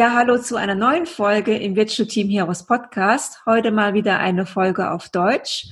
[0.00, 3.44] Ja, hallo zu einer neuen Folge im Virtual Team Heroes Podcast.
[3.44, 5.66] Heute mal wieder eine Folge auf Deutsch.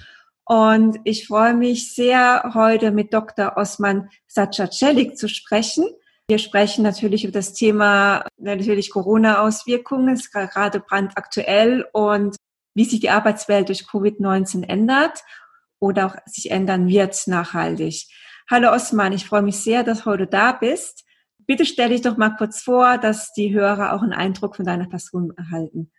[0.44, 3.56] Und ich freue mich sehr, heute mit Dr.
[3.56, 5.86] Osman Sacacelik zu sprechen.
[6.28, 12.36] Wir sprechen natürlich über das Thema natürlich Corona-Auswirkungen, ist gerade brandaktuell und
[12.74, 15.22] wie sich die Arbeitswelt durch Covid-19 ändert
[15.80, 18.04] oder auch sich ändern wird nachhaltig.
[18.50, 21.06] Hallo Osman, ich freue mich sehr, dass du heute da bist.
[21.48, 24.86] Bitte stell dich doch mal kurz vor, dass die Hörer auch einen Eindruck von deiner
[24.86, 25.90] Person erhalten.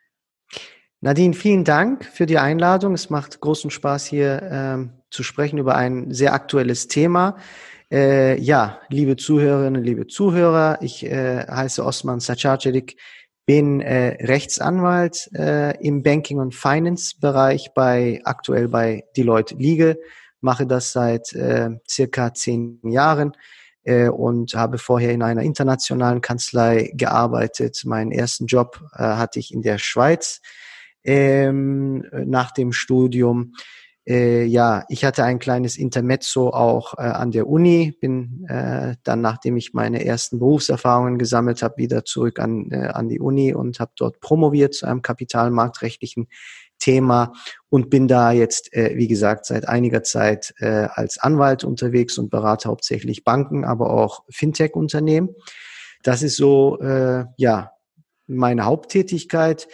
[1.02, 2.94] Nadine, vielen Dank für die Einladung.
[2.94, 7.36] Es macht großen Spaß, hier ähm, zu sprechen über ein sehr aktuelles Thema.
[7.92, 12.98] Äh, ja, liebe Zuhörerinnen, liebe Zuhörer, ich äh, heiße Osman Sacacelik,
[13.48, 19.98] bin äh, Rechtsanwalt äh, im Banking- und Finance-Bereich bei aktuell bei Deloitte Legal,
[20.42, 23.32] mache das seit äh, circa zehn Jahren
[23.86, 27.82] und habe vorher in einer internationalen Kanzlei gearbeitet.
[27.86, 30.42] Meinen ersten Job äh, hatte ich in der Schweiz
[31.04, 33.54] ähm, nach dem Studium.
[34.10, 39.22] Äh, ja, ich hatte ein kleines Intermezzo auch äh, an der Uni, bin äh, dann,
[39.22, 43.80] nachdem ich meine ersten Berufserfahrungen gesammelt habe, wieder zurück an, äh, an die Uni und
[43.80, 46.28] habe dort promoviert zu einem kapitalmarktrechtlichen
[46.80, 47.34] Thema
[47.70, 52.30] und bin da jetzt, äh, wie gesagt, seit einiger Zeit äh, als Anwalt unterwegs und
[52.30, 55.36] berate hauptsächlich Banken, aber auch Fintech-Unternehmen.
[56.04, 57.72] Das ist so, äh, ja,
[58.28, 59.68] meine Haupttätigkeit.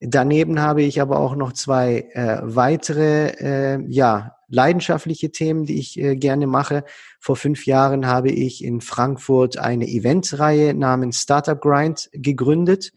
[0.00, 5.98] Daneben habe ich aber auch noch zwei äh, weitere, äh, ja, leidenschaftliche Themen, die ich
[5.98, 6.84] äh, gerne mache.
[7.20, 12.92] Vor fünf Jahren habe ich in Frankfurt eine Eventreihe namens Startup Grind gegründet.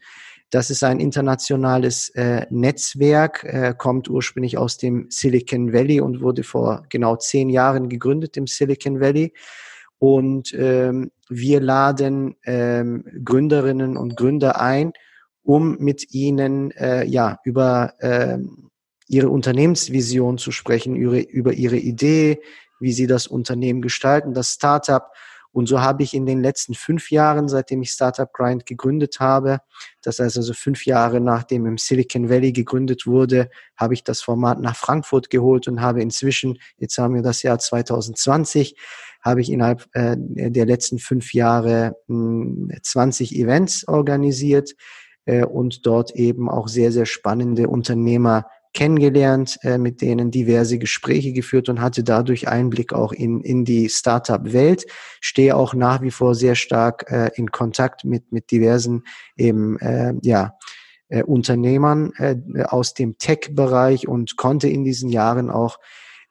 [0.52, 6.42] Das ist ein internationales äh, Netzwerk, äh, kommt ursprünglich aus dem Silicon Valley und wurde
[6.42, 9.32] vor genau zehn Jahren gegründet im Silicon Valley.
[9.98, 14.92] Und ähm, wir laden ähm, Gründerinnen und Gründer ein,
[15.42, 18.36] um mit ihnen äh, ja über äh,
[19.08, 22.42] ihre Unternehmensvision zu sprechen, über, über ihre Idee,
[22.78, 25.06] wie sie das Unternehmen gestalten, das Startup
[25.52, 29.58] und so habe ich in den letzten fünf Jahren, seitdem ich Startup Grind gegründet habe,
[30.02, 34.60] das heißt also fünf Jahre nachdem im Silicon Valley gegründet wurde, habe ich das Format
[34.60, 38.76] nach Frankfurt geholt und habe inzwischen, jetzt haben wir das Jahr 2020,
[39.22, 44.72] habe ich innerhalb äh, der letzten fünf Jahre mh, 20 Events organisiert
[45.26, 51.32] äh, und dort eben auch sehr, sehr spannende Unternehmer kennengelernt, äh, mit denen diverse Gespräche
[51.32, 54.86] geführt und hatte dadurch Einblick auch in, in die Startup-Welt.
[55.20, 59.04] Stehe auch nach wie vor sehr stark äh, in Kontakt mit, mit diversen
[59.36, 60.54] eben, äh, ja,
[61.08, 65.78] äh, Unternehmern äh, aus dem Tech-Bereich und konnte in diesen Jahren auch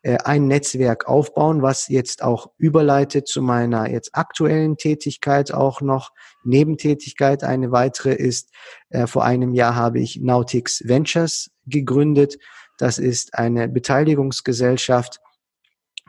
[0.02, 6.12] äh, ein Netzwerk aufbauen, was jetzt auch überleitet zu meiner jetzt aktuellen Tätigkeit auch noch.
[6.44, 8.50] Nebentätigkeit eine weitere ist,
[8.90, 12.38] äh, vor einem Jahr habe ich Nautix Ventures gegründet.
[12.78, 15.20] Das ist eine Beteiligungsgesellschaft.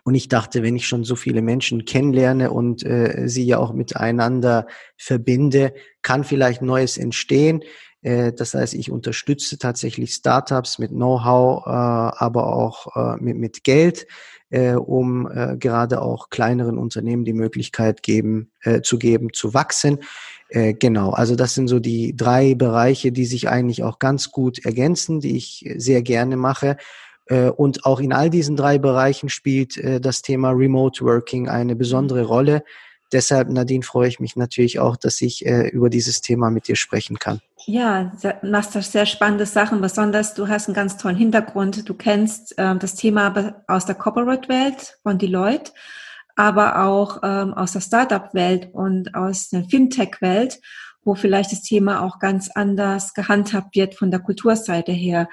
[0.05, 3.73] Und ich dachte, wenn ich schon so viele Menschen kennenlerne und äh, sie ja auch
[3.73, 7.63] miteinander verbinde, kann vielleicht Neues entstehen.
[8.03, 13.65] Äh, das heißt, ich unterstütze tatsächlich Startups mit Know-how, äh, aber auch äh, mit, mit
[13.65, 14.07] Geld,
[14.85, 18.51] um gerade auch kleineren Unternehmen die Möglichkeit geben,
[18.83, 20.01] zu geben, zu wachsen.
[20.51, 25.21] Genau, also das sind so die drei Bereiche, die sich eigentlich auch ganz gut ergänzen,
[25.21, 26.77] die ich sehr gerne mache.
[27.57, 32.63] Und auch in all diesen drei Bereichen spielt das Thema Remote Working eine besondere Rolle.
[33.13, 37.19] Deshalb, Nadine, freue ich mich natürlich auch, dass ich über dieses Thema mit dir sprechen
[37.19, 37.41] kann.
[37.67, 38.13] Ja,
[38.43, 39.81] machst da sehr spannende Sachen.
[39.81, 41.89] Besonders du hast einen ganz tollen Hintergrund.
[41.89, 45.73] Du kennst ähm, das Thema aus der Corporate-Welt von Deloitte,
[46.35, 50.61] aber auch ähm, aus der Startup-Welt und aus der Fintech-Welt,
[51.05, 55.29] wo vielleicht das Thema auch ganz anders gehandhabt wird von der Kulturseite her.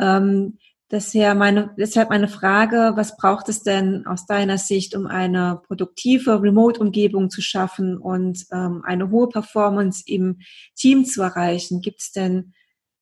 [0.00, 5.60] Ähm, Deshalb meine, deshalb meine Frage, was braucht es denn aus deiner Sicht, um eine
[5.66, 10.38] produktive Remote-Umgebung zu schaffen und ähm, eine hohe Performance im
[10.76, 11.80] Team zu erreichen?
[11.80, 12.52] Gibt es denn,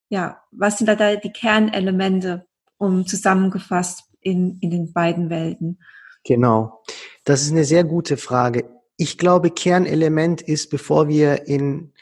[0.09, 2.47] ja, was sind da die Kernelemente,
[2.79, 5.79] um zusammengefasst in, in den beiden Welten?
[6.25, 6.83] Genau,
[7.25, 8.65] das ist eine sehr gute Frage.
[8.97, 11.93] Ich glaube, Kernelement ist, bevor wir in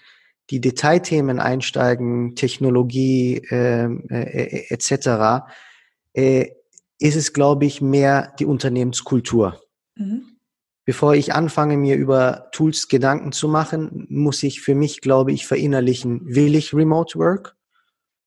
[0.51, 5.45] die Detailthemen einsteigen, Technologie ähm, äh, äh, etc.,
[6.15, 6.51] äh,
[6.99, 9.61] ist es, glaube ich, mehr die Unternehmenskultur.
[9.97, 10.25] Mhm.
[10.85, 15.47] Bevor ich anfange, mir über Tools Gedanken zu machen, muss ich für mich, glaube ich,
[15.47, 17.57] verinnerlichen, will ich Remote Work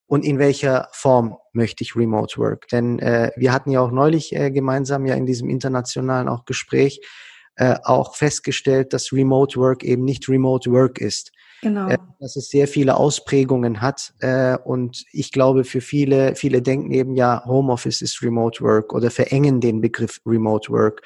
[0.07, 2.67] und in welcher Form möchte ich Remote Work?
[2.69, 7.01] Denn äh, wir hatten ja auch neulich äh, gemeinsam ja in diesem internationalen auch Gespräch
[7.55, 11.31] äh, auch festgestellt, dass Remote Work eben nicht Remote Work ist.
[11.61, 11.87] Genau.
[11.87, 14.13] Äh, dass es sehr viele Ausprägungen hat.
[14.19, 19.09] Äh, und ich glaube, für viele, viele denken eben ja, Homeoffice ist Remote Work oder
[19.11, 21.01] verengen den Begriff Remote Work.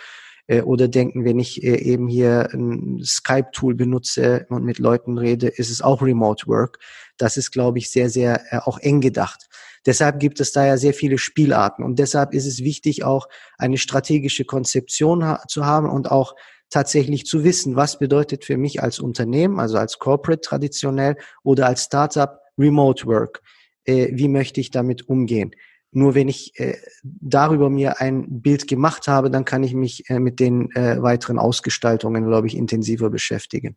[0.50, 5.48] Äh, oder denken, wenn ich äh, eben hier ein Skype-Tool benutze und mit Leuten rede,
[5.48, 6.80] ist es auch Remote Work.
[7.18, 9.48] Das ist, glaube ich, sehr, sehr äh, auch eng gedacht.
[9.86, 13.78] Deshalb gibt es da ja sehr viele Spielarten und deshalb ist es wichtig, auch eine
[13.78, 16.36] strategische Konzeption zu haben und auch
[16.69, 21.83] tatsächlich zu wissen, was bedeutet für mich als Unternehmen, also als Corporate traditionell oder als
[21.83, 23.42] Startup Remote Work.
[23.86, 25.56] Äh, wie möchte ich damit umgehen?
[25.92, 30.19] Nur wenn ich äh, darüber mir ein Bild gemacht habe, dann kann ich mich äh,
[30.19, 33.75] mit den äh, weiteren Ausgestaltungen, glaube ich, intensiver beschäftigen.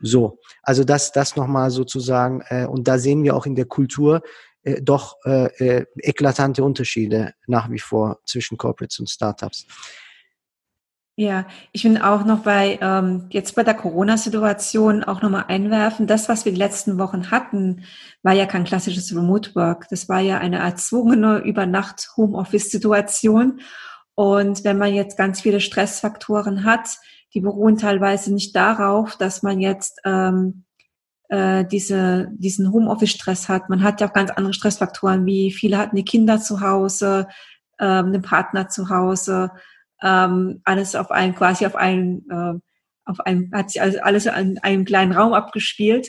[0.00, 4.22] So, also das, das nochmal sozusagen, äh, und da sehen wir auch in der Kultur
[4.62, 9.66] äh, doch äh, äh, eklatante Unterschiede nach wie vor zwischen Corporates und Startups.
[11.20, 16.06] Ja, ich will auch noch bei ähm, jetzt bei der Corona-Situation auch nochmal einwerfen.
[16.06, 17.82] Das, was wir die letzten Wochen hatten,
[18.22, 19.88] war ja kein klassisches Remote Work.
[19.90, 23.58] Das war ja eine erzwungene Übernacht Homeoffice-Situation.
[24.14, 26.88] Und wenn man jetzt ganz viele Stressfaktoren hat,
[27.34, 30.66] die beruhen teilweise nicht darauf, dass man jetzt ähm,
[31.30, 33.68] äh, diese, diesen Homeoffice-Stress hat.
[33.70, 37.26] Man hat ja auch ganz andere Stressfaktoren, wie viele hatten die Kinder zu Hause,
[37.80, 39.50] ähm, den Partner zu Hause
[40.02, 42.60] ähm, alles auf einem, quasi auf einem, äh,
[43.04, 46.08] auf einem, hat sich alles, alles in einem kleinen Raum abgespielt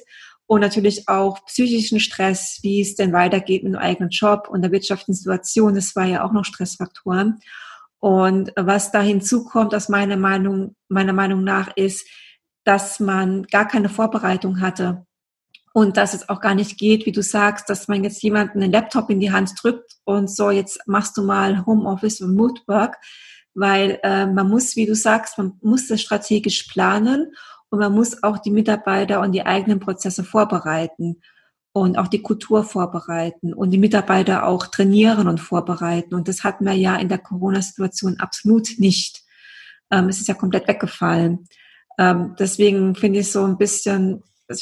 [0.50, 4.72] und natürlich auch psychischen Stress, wie es denn weitergeht mit dem eigenen Job und der
[4.72, 7.40] wirtschaftlichen Situation, das war ja auch noch Stressfaktoren.
[8.00, 12.08] Und was da hinzukommt, aus meiner Meinung, meiner Meinung nach, ist,
[12.64, 15.06] dass man gar keine Vorbereitung hatte.
[15.72, 18.72] Und dass es auch gar nicht geht, wie du sagst, dass man jetzt jemanden einen
[18.72, 22.98] Laptop in die Hand drückt und so, jetzt machst du mal Homeoffice und Moodwork
[23.54, 27.34] weil äh, man muss, wie du sagst, man muss das strategisch planen
[27.70, 31.22] und man muss auch die Mitarbeiter und die eigenen Prozesse vorbereiten
[31.72, 36.16] und auch die Kultur vorbereiten und die Mitarbeiter auch trainieren und vorbereiten.
[36.16, 39.24] Und das hatten wir ja in der Corona-Situation absolut nicht.
[39.92, 41.48] Ähm, es ist ja komplett weggefallen.
[41.98, 44.56] Ähm, deswegen finde ich so ein bisschen äh,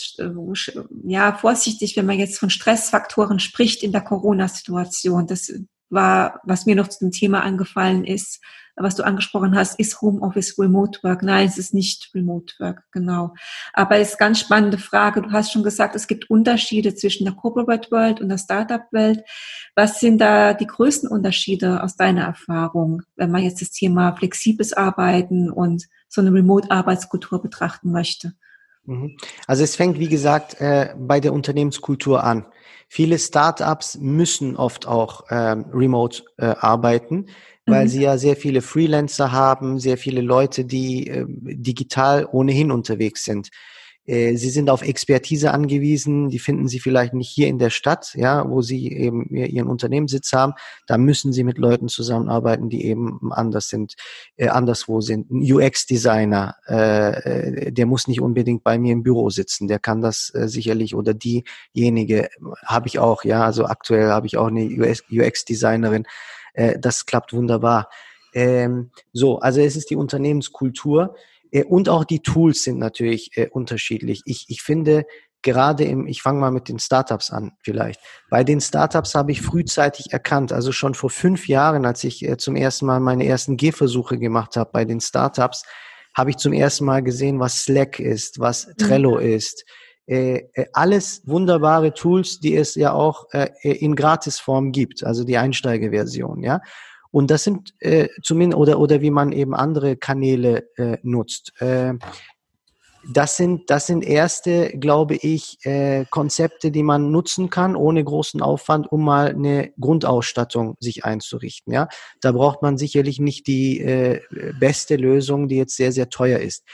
[1.05, 5.27] ja vorsichtig, wenn man jetzt von Stressfaktoren spricht in der Corona-Situation.
[5.27, 5.51] Das
[5.89, 8.41] war, was mir noch zu dem Thema angefallen ist,
[8.79, 11.23] was du angesprochen hast, ist Homeoffice Remote Work.
[11.23, 13.33] Nein, es ist nicht Remote Work, genau.
[13.73, 15.23] Aber es ist ganz spannende Frage.
[15.23, 19.23] Du hast schon gesagt, es gibt Unterschiede zwischen der Corporate World und der Startup Welt.
[19.75, 24.73] Was sind da die größten Unterschiede aus deiner Erfahrung, wenn man jetzt das Thema flexibles
[24.73, 28.33] Arbeiten und so eine Remote-Arbeitskultur betrachten möchte?
[28.87, 29.17] Mhm.
[29.45, 32.45] Also es fängt, wie gesagt, äh, bei der Unternehmenskultur an.
[32.87, 37.25] Viele Startups müssen oft auch ähm, remote äh, arbeiten,
[37.65, 37.89] weil mhm.
[37.89, 43.49] sie ja sehr viele Freelancer haben, sehr viele Leute, die äh, digital ohnehin unterwegs sind.
[44.07, 48.13] Äh, sie sind auf Expertise angewiesen, die finden Sie vielleicht nicht hier in der Stadt,
[48.15, 50.53] ja, wo Sie eben Ihren Unternehmenssitz haben.
[50.87, 53.95] Da müssen Sie mit Leuten zusammenarbeiten, die eben anders sind,
[54.37, 55.29] äh, anderswo sind.
[55.29, 60.31] Ein UX-Designer, äh, der muss nicht unbedingt bei mir im Büro sitzen, der kann das
[60.33, 62.29] äh, sicherlich oder diejenige
[62.65, 66.05] habe ich auch, ja, also aktuell habe ich auch eine UX-Designerin,
[66.53, 67.89] äh, das klappt wunderbar.
[68.33, 71.17] Ähm, so, also es ist die Unternehmenskultur äh,
[71.67, 74.21] und auch die Tools sind natürlich äh, unterschiedlich.
[74.25, 75.05] Ich, ich finde,
[75.41, 78.01] gerade im, ich fange mal mit den Startups an vielleicht.
[78.29, 82.37] Bei den Startups habe ich frühzeitig erkannt, also schon vor fünf Jahren, als ich äh,
[82.37, 85.63] zum ersten Mal meine ersten Gehversuche gemacht habe bei den Startups,
[86.15, 89.35] habe ich zum ersten Mal gesehen, was Slack ist, was Trello mhm.
[89.35, 89.65] ist.
[90.07, 95.37] Äh, äh, alles wunderbare Tools, die es ja auch äh, in Gratisform gibt, also die
[95.37, 96.61] Einsteigerversion, ja.
[97.17, 101.51] Und das sind äh, zumindest, oder, oder wie man eben andere Kanäle äh, nutzt.
[101.59, 101.95] Äh,
[103.11, 108.39] das sind, das sind erste, glaube ich, äh, Konzepte, die man nutzen kann, ohne großen
[108.39, 111.73] Aufwand, um mal eine Grundausstattung sich einzurichten.
[111.73, 111.87] Ja,
[112.21, 114.21] da braucht man sicherlich nicht die äh,
[114.59, 116.65] beste Lösung, die jetzt sehr, sehr teuer ist.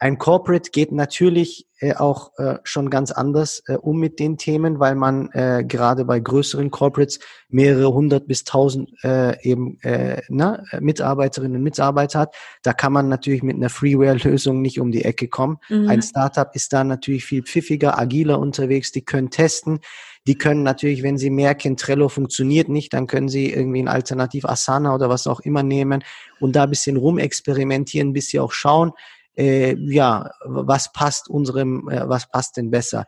[0.00, 4.78] Ein Corporate geht natürlich äh, auch äh, schon ganz anders äh, um mit den Themen,
[4.78, 10.62] weil man äh, gerade bei größeren Corporates mehrere hundert bis tausend äh, eben äh, na,
[10.80, 12.36] Mitarbeiterinnen und Mitarbeiter hat.
[12.62, 15.58] Da kann man natürlich mit einer Freeware-Lösung nicht um die Ecke kommen.
[15.68, 15.88] Mhm.
[15.88, 18.92] Ein Startup ist da natürlich viel pfiffiger, agiler unterwegs.
[18.92, 19.80] Die können testen.
[20.28, 24.44] Die können natürlich, wenn sie merken, Trello funktioniert nicht, dann können sie irgendwie ein Alternativ
[24.44, 26.04] Asana oder was auch immer nehmen
[26.38, 28.92] und da ein bisschen rumexperimentieren, bis sie auch schauen,
[29.38, 33.06] äh, ja, was passt unserem, äh, was passt denn besser?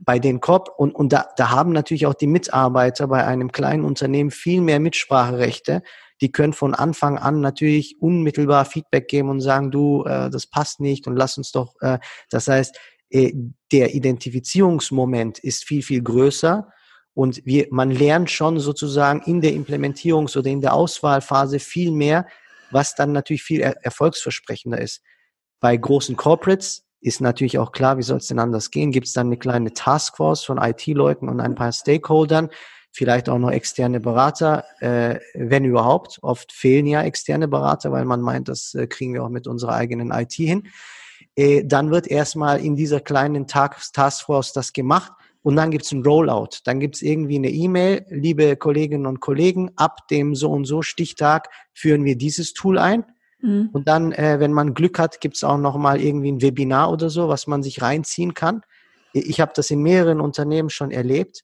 [0.00, 3.84] Bei den Korb und, und da, da haben natürlich auch die Mitarbeiter bei einem kleinen
[3.84, 5.82] Unternehmen viel mehr Mitspracherechte.
[6.20, 10.80] Die können von Anfang an natürlich unmittelbar Feedback geben und sagen, du, äh, das passt
[10.80, 11.74] nicht und lass uns doch.
[11.80, 11.98] Äh,
[12.30, 12.76] das heißt,
[13.10, 13.32] äh,
[13.72, 16.68] der Identifizierungsmoment ist viel, viel größer.
[17.14, 22.26] Und wir, man lernt schon sozusagen in der Implementierungs- oder in der Auswahlphase viel mehr,
[22.70, 25.02] was dann natürlich viel er erfolgsversprechender ist.
[25.60, 28.92] Bei großen Corporates ist natürlich auch klar, wie soll es denn anders gehen?
[28.92, 32.50] Gibt es dann eine kleine Taskforce von IT-Leuten und ein paar Stakeholdern,
[32.92, 36.18] vielleicht auch noch externe Berater, äh, wenn überhaupt.
[36.22, 39.74] Oft fehlen ja externe Berater, weil man meint, das äh, kriegen wir auch mit unserer
[39.74, 40.68] eigenen IT hin.
[41.36, 45.12] Äh, dann wird erstmal in dieser kleinen Taskforce das gemacht
[45.42, 46.60] und dann gibt's ein Rollout.
[46.64, 51.48] Dann gibt's irgendwie eine E-Mail, liebe Kolleginnen und Kollegen, ab dem so und so Stichtag
[51.72, 53.04] führen wir dieses Tool ein
[53.42, 53.70] Mhm.
[53.72, 56.90] Und dann, äh, wenn man Glück hat, gibt es auch noch mal irgendwie ein Webinar
[56.90, 58.62] oder so, was man sich reinziehen kann.
[59.12, 61.42] Ich habe das in mehreren Unternehmen schon erlebt.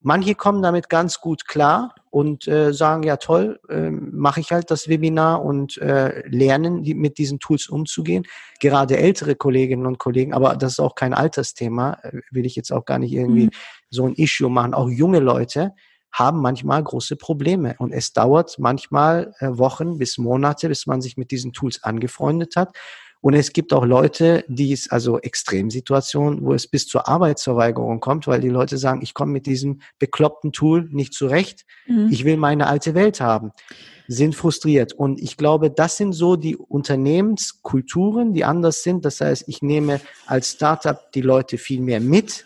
[0.00, 4.70] Manche kommen damit ganz gut klar und äh, sagen, ja toll, äh, mache ich halt
[4.70, 8.24] das Webinar und äh, lernen, die, mit diesen Tools umzugehen.
[8.60, 12.72] Gerade ältere Kolleginnen und Kollegen, aber das ist auch kein Altersthema, äh, will ich jetzt
[12.72, 13.50] auch gar nicht irgendwie mhm.
[13.90, 14.72] so ein Issue machen.
[14.72, 15.72] Auch junge Leute,
[16.12, 17.76] haben manchmal große Probleme.
[17.78, 22.56] Und es dauert manchmal äh, Wochen bis Monate, bis man sich mit diesen Tools angefreundet
[22.56, 22.76] hat.
[23.20, 28.28] Und es gibt auch Leute, die es, also Extremsituationen, wo es bis zur Arbeitsverweigerung kommt,
[28.28, 31.66] weil die Leute sagen, ich komme mit diesem bekloppten Tool nicht zurecht.
[31.86, 32.08] Mhm.
[32.12, 33.50] Ich will meine alte Welt haben.
[34.06, 34.92] Sind frustriert.
[34.92, 39.04] Und ich glaube, das sind so die Unternehmenskulturen, die anders sind.
[39.04, 42.44] Das heißt, ich nehme als Startup die Leute viel mehr mit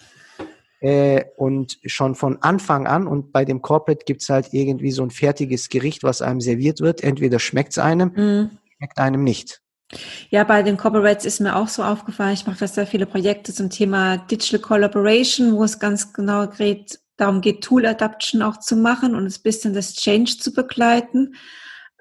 [0.82, 5.10] äh, und schon von Anfang an und bei dem Corporate gibt's halt irgendwie so ein
[5.10, 7.04] fertiges Gericht, was einem serviert wird.
[7.04, 8.58] Entweder schmeckt's einem, mm.
[8.76, 9.62] schmeckt einem nicht.
[10.30, 13.70] Ja, bei den Corporates ist mir auch so aufgefallen, ich mache sehr viele Projekte zum
[13.70, 19.14] Thema Digital Collaboration, wo es ganz genau geht, darum geht, Tool Adaption auch zu machen
[19.14, 21.36] und ein bisschen das Change zu begleiten.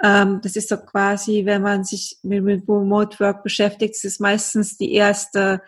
[0.02, 4.78] Ähm, das ist so quasi, wenn man sich mit, Remote Work beschäftigt, ist es meistens
[4.78, 5.62] die erste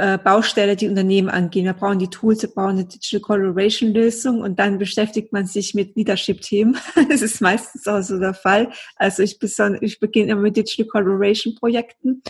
[0.00, 1.66] äh, Baustelle die Unternehmen angehen.
[1.66, 5.74] Wir brauchen die Tools, wir brauchen eine Digital Collaboration Lösung und dann beschäftigt man sich
[5.74, 6.76] mit Leadership-Themen.
[7.08, 8.70] das ist meistens auch so der Fall.
[8.96, 9.38] Also ich,
[9.80, 12.22] ich beginne immer mit Digital Collaboration Projekten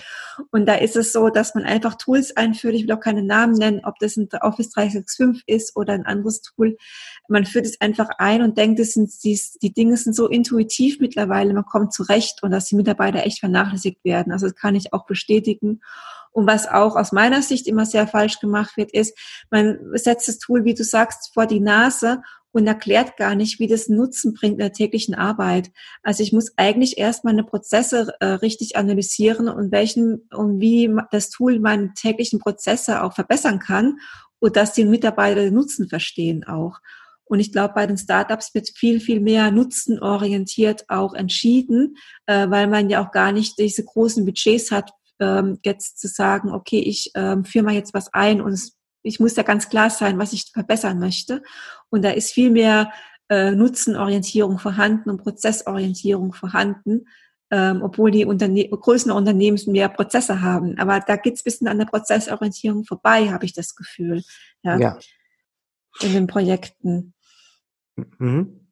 [0.51, 2.75] und da ist es so, dass man einfach Tools einführt.
[2.75, 6.43] Ich will auch keine Namen nennen, ob das ein Office 365 ist oder ein anderes
[6.43, 6.77] Tool.
[7.29, 10.99] Man führt es einfach ein und denkt, das sind die, die Dinge sind so intuitiv
[10.99, 14.33] mittlerweile, man kommt zurecht und dass die Mitarbeiter echt vernachlässigt werden.
[14.33, 15.81] Also das kann ich auch bestätigen.
[16.33, 19.19] Und was auch aus meiner Sicht immer sehr falsch gemacht wird, ist,
[19.51, 22.23] man setzt das Tool, wie du sagst, vor die Nase
[22.53, 25.71] und erklärt gar nicht, wie das Nutzen bringt in der täglichen Arbeit.
[26.03, 31.31] Also ich muss eigentlich erst meine Prozesse äh, richtig analysieren und welchen und wie das
[31.31, 33.99] Tool meine täglichen Prozesse auch verbessern kann
[34.41, 36.79] und dass die Mitarbeiter den Nutzen verstehen auch.
[37.25, 41.97] Und ich glaube, bei den Startups wird viel, viel mehr nutzenorientiert auch entschieden,
[42.27, 46.51] äh, weil man ja auch gar nicht diese großen Budgets hat ähm, jetzt zu sagen,
[46.51, 49.91] okay, ich ähm, führe mal jetzt was ein und es, ich muss ja ganz klar
[49.91, 51.43] sein, was ich verbessern möchte.
[51.89, 52.93] Und da ist viel mehr
[53.29, 57.07] äh, Nutzenorientierung vorhanden und Prozessorientierung vorhanden,
[57.51, 60.79] ähm, obwohl die Unterne größeren Unternehmen mehr Prozesse haben.
[60.79, 64.23] Aber da geht's bisschen an der Prozessorientierung vorbei, habe ich das Gefühl.
[64.63, 64.79] Ja.
[64.79, 64.99] ja.
[66.03, 67.15] In den Projekten.
[68.19, 68.70] Mhm.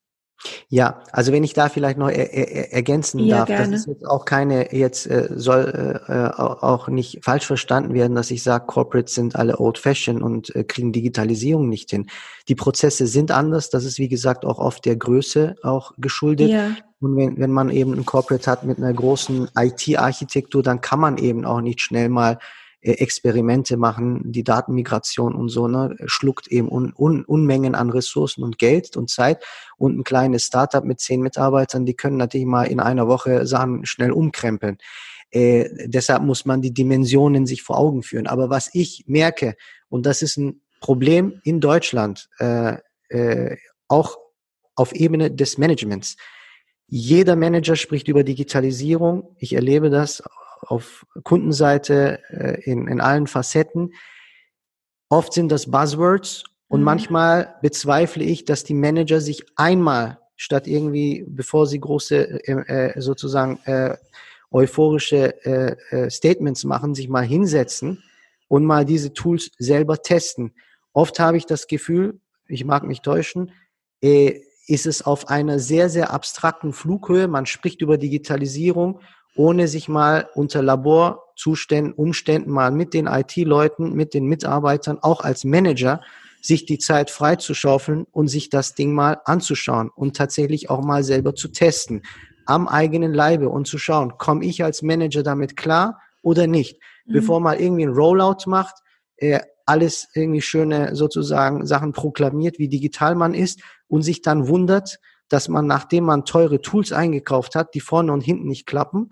[0.68, 3.72] Ja, also wenn ich da vielleicht noch er, er, ergänzen ja, darf, gerne.
[3.72, 8.14] das ist jetzt auch keine, jetzt äh, soll äh, äh auch nicht falsch verstanden werden,
[8.14, 12.08] dass ich sage, Corporates sind alle old-fashioned und äh, kriegen Digitalisierung nicht hin.
[12.48, 16.50] Die Prozesse sind anders, das ist wie gesagt auch oft der Größe auch geschuldet.
[16.50, 16.70] Ja.
[17.00, 21.18] Und wenn, wenn man eben ein Corporate hat mit einer großen IT-Architektur, dann kann man
[21.18, 22.38] eben auch nicht schnell mal
[22.80, 28.58] Experimente machen, die Datenmigration und so, ne, schluckt eben un, un, Unmengen an Ressourcen und
[28.58, 29.44] Geld und Zeit.
[29.76, 33.84] Und ein kleines Startup mit zehn Mitarbeitern, die können natürlich mal in einer Woche Sachen
[33.84, 34.78] schnell umkrempeln.
[35.30, 38.26] Äh, deshalb muss man die Dimensionen sich vor Augen führen.
[38.26, 39.56] Aber was ich merke,
[39.88, 42.76] und das ist ein Problem in Deutschland, äh,
[43.08, 43.56] äh,
[43.88, 44.18] auch
[44.74, 46.16] auf Ebene des Managements.
[46.86, 49.34] Jeder Manager spricht über Digitalisierung.
[49.38, 50.22] Ich erlebe das
[50.62, 53.92] auf Kundenseite äh, in, in allen Facetten.
[55.08, 56.84] Oft sind das Buzzwords und mhm.
[56.84, 63.00] manchmal bezweifle ich, dass die Manager sich einmal statt irgendwie, bevor sie große äh, äh,
[63.00, 63.96] sozusagen äh,
[64.50, 68.02] euphorische äh, äh, Statements machen, sich mal hinsetzen
[68.46, 70.54] und mal diese Tools selber testen.
[70.92, 73.52] Oft habe ich das Gefühl, ich mag mich täuschen,
[74.02, 77.26] äh, ist es auf einer sehr, sehr abstrakten Flughöhe.
[77.26, 79.00] Man spricht über Digitalisierung,
[79.38, 85.44] ohne sich mal unter Laborzuständen, Umständen mal mit den IT-Leuten, mit den Mitarbeitern, auch als
[85.44, 86.00] Manager,
[86.42, 91.36] sich die Zeit freizuschaufeln und sich das Ding mal anzuschauen und tatsächlich auch mal selber
[91.36, 92.02] zu testen
[92.46, 97.12] am eigenen Leibe und zu schauen, komme ich als Manager damit klar oder nicht, mhm.
[97.12, 98.74] bevor man irgendwie ein Rollout macht,
[99.18, 104.98] äh, alles irgendwie schöne sozusagen Sachen proklamiert, wie digital man ist und sich dann wundert,
[105.28, 109.10] dass man, nachdem man teure Tools eingekauft hat, die vorne und hinten nicht klappen,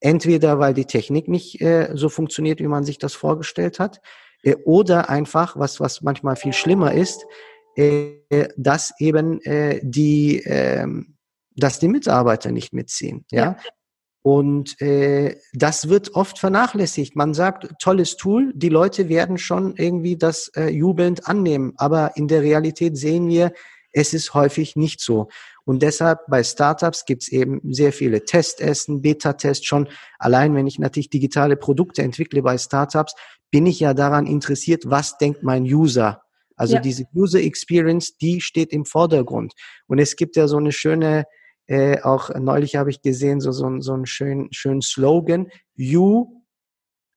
[0.00, 4.00] entweder weil die Technik nicht äh, so funktioniert, wie man sich das vorgestellt hat,
[4.42, 7.24] äh, oder einfach, was, was manchmal viel schlimmer ist,
[7.76, 8.14] äh,
[8.56, 10.86] dass eben äh, die, äh,
[11.54, 13.24] dass die Mitarbeiter nicht mitziehen.
[13.30, 13.44] Ja.
[13.44, 13.56] ja.
[14.22, 17.14] Und äh, das wird oft vernachlässigt.
[17.14, 21.74] Man sagt, tolles Tool, die Leute werden schon irgendwie das äh, jubelnd annehmen.
[21.76, 23.52] Aber in der Realität sehen wir,
[23.92, 25.28] es ist häufig nicht so.
[25.66, 29.88] Und deshalb bei Startups gibt es eben sehr viele Testessen, Beta-Tests schon.
[30.18, 33.14] Allein wenn ich natürlich digitale Produkte entwickle bei Startups,
[33.50, 36.22] bin ich ja daran interessiert, was denkt mein User.
[36.54, 36.80] Also ja.
[36.80, 39.52] diese User Experience, die steht im Vordergrund.
[39.86, 41.24] Und es gibt ja so eine schöne
[41.66, 45.48] äh, auch neulich habe ich gesehen, so, so, so einen schönen, schönen Slogan.
[45.74, 46.42] You,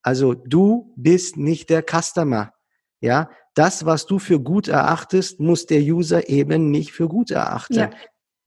[0.01, 2.53] also du bist nicht der Customer.
[2.99, 7.75] Ja, das, was du für gut erachtest, muss der User eben nicht für gut erachten.
[7.75, 7.91] Ja.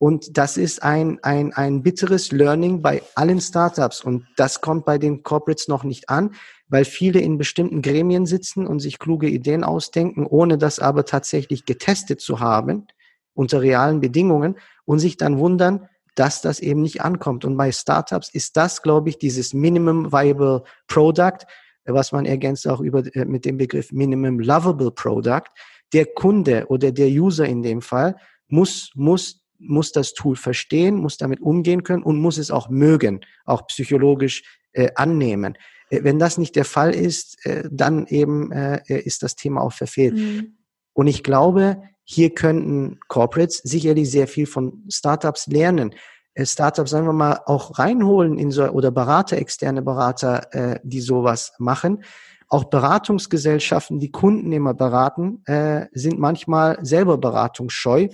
[0.03, 4.01] Und das ist ein, ein, ein bitteres Learning bei allen Startups.
[4.01, 6.31] Und das kommt bei den Corporates noch nicht an,
[6.67, 11.63] weil viele in bestimmten Gremien sitzen und sich kluge Ideen ausdenken, ohne das aber tatsächlich
[11.63, 12.85] getestet zu haben
[13.33, 17.45] unter realen Bedingungen und sich dann wundern, dass das eben nicht ankommt.
[17.45, 21.45] Und bei Startups ist das, glaube ich, dieses Minimum Viable Product,
[21.85, 25.47] was man ergänzt auch über, äh, mit dem Begriff Minimum Lovable Product.
[25.93, 28.17] Der Kunde oder der User in dem Fall
[28.49, 33.21] muss, muss, muss das Tool verstehen, muss damit umgehen können und muss es auch mögen,
[33.45, 35.57] auch psychologisch äh, annehmen.
[35.89, 39.73] Äh, wenn das nicht der Fall ist, äh, dann eben äh, ist das Thema auch
[39.73, 40.15] verfehlt.
[40.15, 40.57] Mhm.
[40.93, 45.95] Und ich glaube, hier könnten Corporates sicherlich sehr viel von Startups lernen.
[46.33, 51.01] Äh, Startups, sagen wir mal, auch reinholen in so, oder Berater, externe Berater, äh, die
[51.01, 52.03] sowas machen.
[52.49, 58.09] Auch Beratungsgesellschaften, die Kunden immer beraten, äh, sind manchmal selber beratungsscheu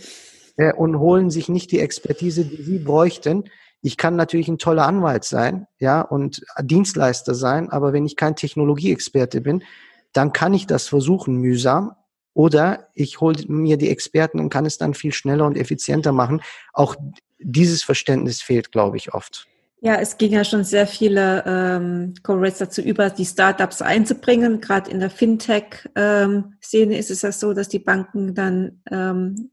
[0.59, 3.45] äh, und holen sich nicht die Expertise, die sie bräuchten.
[3.81, 8.35] Ich kann natürlich ein toller Anwalt sein, ja, und Dienstleister sein, aber wenn ich kein
[8.35, 9.63] Technologieexperte bin,
[10.11, 11.93] dann kann ich das versuchen mühsam,
[12.33, 16.41] oder ich hole mir die Experten und kann es dann viel schneller und effizienter machen.
[16.73, 16.95] Auch
[17.39, 19.47] dieses Verständnis fehlt, glaube ich, oft.
[19.81, 24.59] Ja, es ging ja schon sehr viele ähm, Corporates dazu über, die Startups einzubringen.
[24.59, 29.51] Gerade in der Fintech-Szene ähm, ist es ja so, dass die Banken dann ähm,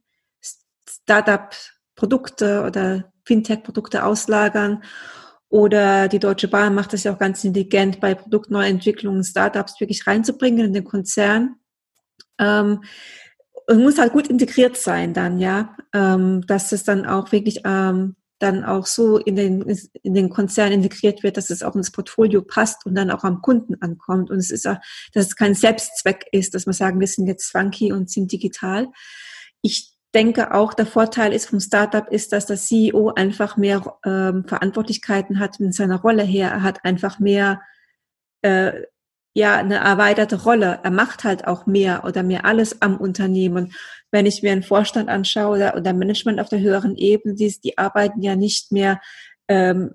[0.88, 4.83] Startup-Produkte oder Fintech-Produkte auslagern.
[5.49, 10.66] Oder die Deutsche Bahn macht das ja auch ganz intelligent, bei Produktneuentwicklungen Startups wirklich reinzubringen
[10.66, 11.57] in den Konzern.
[12.38, 12.83] Ähm,
[13.68, 18.16] es muss halt gut integriert sein dann, ja, ähm, dass es dann auch wirklich ähm,
[18.38, 19.62] dann auch so in den,
[20.03, 23.40] in den Konzern integriert wird, dass es auch ins Portfolio passt und dann auch am
[23.40, 24.31] Kunden ankommt.
[24.31, 24.77] Und es ist auch,
[25.14, 28.88] dass es kein Selbstzweck ist, dass wir sagen, wir sind jetzt funky und sind digital.
[29.62, 34.44] Ich denke auch, der Vorteil ist vom Startup ist, dass der CEO einfach mehr ähm,
[34.46, 36.50] Verantwortlichkeiten hat in seiner Rolle her.
[36.50, 37.60] Er hat einfach mehr
[38.42, 38.72] äh,
[39.34, 40.80] ja eine erweiterte Rolle.
[40.82, 43.74] Er macht halt auch mehr oder mehr alles am Unternehmen.
[44.10, 47.76] Wenn ich mir einen Vorstand anschaue oder, oder Management auf der höheren Ebene, die, die
[47.76, 49.00] arbeiten ja nicht mehr
[49.48, 49.92] ähm,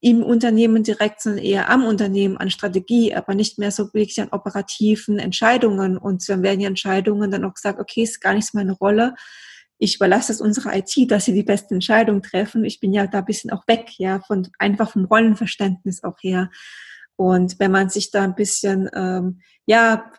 [0.00, 4.30] im Unternehmen direkt, sondern eher am Unternehmen, an Strategie, aber nicht mehr so wirklich an
[4.30, 5.98] operativen Entscheidungen.
[5.98, 9.14] Und dann werden die Entscheidungen dann auch gesagt, okay, ist gar nicht meine Rolle.
[9.78, 12.64] Ich überlasse es unserer IT, dass sie die beste Entscheidung treffen.
[12.64, 16.50] Ich bin ja da ein bisschen auch weg, ja, von einfach vom Rollenverständnis auch her.
[17.16, 20.10] Und wenn man sich da ein bisschen, ähm, ja,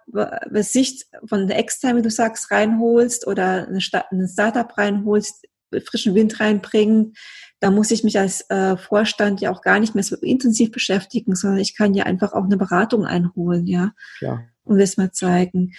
[0.51, 3.79] Sicht von der extern, wie du sagst, reinholst oder eine,
[4.11, 5.47] eine Startup reinholst,
[5.85, 7.13] frischen Wind reinbringen,
[7.61, 11.35] da muss ich mich als äh, Vorstand ja auch gar nicht mehr so intensiv beschäftigen,
[11.35, 14.41] sondern ich kann ja einfach auch eine Beratung einholen, ja, ja.
[14.63, 15.71] und das mal zeigen.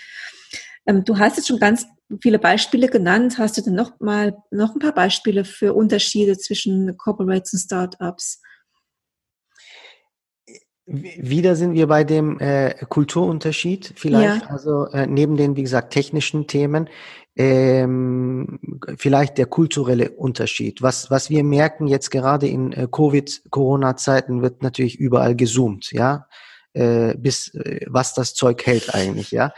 [0.86, 1.86] Ähm, du hast jetzt schon ganz
[2.22, 3.36] viele Beispiele genannt.
[3.38, 8.40] Hast du denn noch mal noch ein paar Beispiele für Unterschiede zwischen Corporates und Startups?
[10.86, 14.50] Wieder sind wir bei dem äh, Kulturunterschied vielleicht, ja.
[14.50, 16.88] also äh, neben den, wie gesagt, technischen Themen,
[17.36, 18.60] ähm,
[18.98, 20.82] vielleicht der kulturelle Unterschied.
[20.82, 26.26] Was, was wir merken jetzt gerade in äh, Covid-Corona-Zeiten wird natürlich überall gezoomt, ja,
[26.74, 29.52] äh, bis äh, was das Zeug hält eigentlich, ja.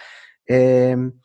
[0.46, 1.20] Ähm,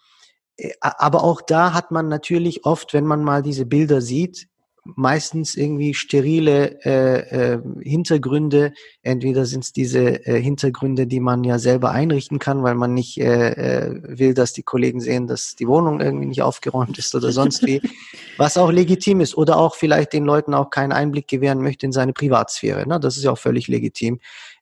[0.58, 4.49] äh, aber auch da hat man natürlich oft, wenn man mal diese Bilder sieht,
[4.96, 8.74] meistens irgendwie sterile äh, äh, Hintergründe.
[9.02, 13.20] Entweder sind es diese äh, Hintergründe, die man ja selber einrichten kann, weil man nicht
[13.20, 17.32] äh, äh, will, dass die Kollegen sehen, dass die Wohnung irgendwie nicht aufgeräumt ist oder
[17.32, 17.82] sonst wie.
[18.38, 19.36] Was auch legitim ist.
[19.36, 22.88] Oder auch vielleicht den Leuten auch keinen Einblick gewähren möchte in seine Privatsphäre.
[22.88, 23.00] Ne?
[23.00, 24.20] Das ist ja auch völlig legitim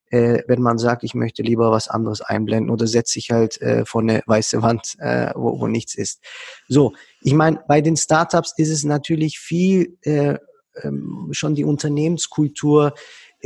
[0.10, 3.86] äh, wenn man sagt, ich möchte lieber was anderes einblenden oder setze ich halt äh,
[3.86, 6.24] vor eine weiße Wand, äh, wo, wo nichts ist.
[6.68, 10.38] So, ich meine, bei den Startups ist es natürlich viel äh,
[10.84, 12.94] ähm, schon die Unternehmenskultur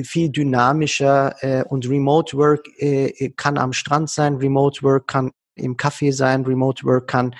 [0.03, 5.75] viel dynamischer äh, und Remote Work äh, kann am Strand sein, Remote Work kann im
[5.75, 7.35] Café sein, Remote Work kann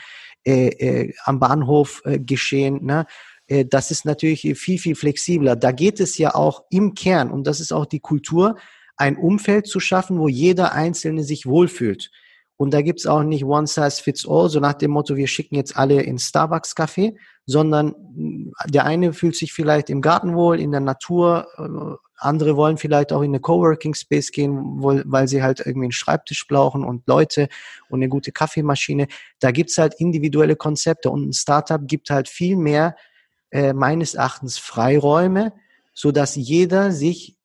[0.46, 2.86] äh, äh, am Bahnhof äh, geschehen.
[2.86, 3.06] Ne?
[3.48, 5.56] Äh, das ist natürlich viel, viel flexibler.
[5.56, 8.58] Da geht es ja auch im Kern, und das ist auch die Kultur,
[9.02, 12.12] ein Umfeld zu schaffen, wo jeder Einzelne sich wohlfühlt.
[12.56, 15.56] Und da gibt's auch nicht One Size Fits All, so nach dem Motto, wir schicken
[15.56, 17.16] jetzt alle ins Starbucks-Café,
[17.48, 17.96] sondern
[18.68, 23.12] der eine fühlt sich vielleicht im Garten wohl, in der Natur, äh, andere wollen vielleicht
[23.12, 27.50] auch in eine Coworking Space gehen, weil sie halt irgendwie einen Schreibtisch brauchen und Leute
[27.90, 29.08] und eine gute Kaffeemaschine.
[29.40, 32.96] Da gibt's halt individuelle Konzepte und ein Startup gibt halt viel mehr
[33.50, 35.54] äh, meines Erachtens Freiräume,
[35.96, 37.41] so dass jeder sich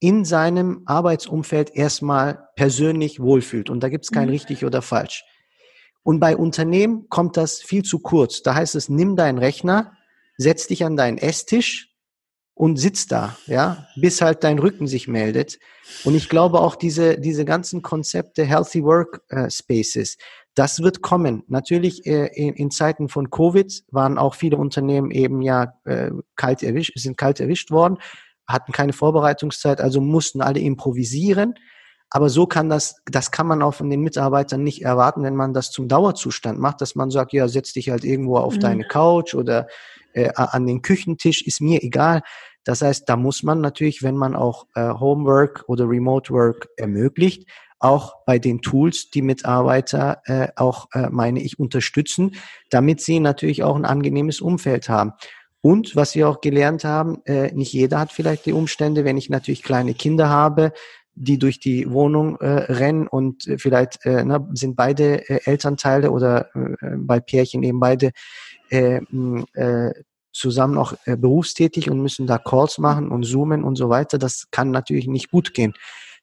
[0.00, 3.70] in seinem Arbeitsumfeld erstmal persönlich wohlfühlt.
[3.70, 4.30] Und da gibt es kein mhm.
[4.30, 5.24] richtig oder falsch.
[6.02, 8.42] Und bei Unternehmen kommt das viel zu kurz.
[8.42, 9.92] Da heißt es, nimm deinen Rechner,
[10.36, 11.94] setz dich an deinen Esstisch
[12.54, 15.58] und sitz da, ja, bis halt dein Rücken sich meldet.
[16.04, 20.16] Und ich glaube auch diese, diese ganzen Konzepte Healthy Work äh, Spaces,
[20.54, 21.44] das wird kommen.
[21.46, 26.62] Natürlich äh, in, in, Zeiten von Covid waren auch viele Unternehmen eben ja äh, kalt
[26.64, 27.98] erwischt, sind kalt erwischt worden
[28.48, 31.54] hatten keine Vorbereitungszeit, also mussten alle improvisieren.
[32.10, 35.52] Aber so kann das, das kann man auch von den Mitarbeitern nicht erwarten, wenn man
[35.52, 38.60] das zum Dauerzustand macht, dass man sagt, ja, setz dich halt irgendwo auf mhm.
[38.60, 39.66] deine Couch oder
[40.14, 42.22] äh, an den Küchentisch, ist mir egal.
[42.64, 47.48] Das heißt, da muss man natürlich, wenn man auch äh, Homework oder Remote Work ermöglicht,
[47.78, 52.34] auch bei den Tools die Mitarbeiter äh, auch, äh, meine ich, unterstützen,
[52.70, 55.12] damit sie natürlich auch ein angenehmes Umfeld haben.
[55.60, 59.28] Und was wir auch gelernt haben, äh, nicht jeder hat vielleicht die Umstände, wenn ich
[59.28, 60.72] natürlich kleine Kinder habe,
[61.14, 66.12] die durch die Wohnung äh, rennen und äh, vielleicht äh, na, sind beide äh, Elternteile
[66.12, 68.12] oder äh, bei Pärchen eben beide
[68.70, 69.00] äh,
[69.54, 69.92] äh,
[70.32, 74.18] zusammen auch äh, berufstätig und müssen da Calls machen und zoomen und so weiter.
[74.18, 75.74] Das kann natürlich nicht gut gehen.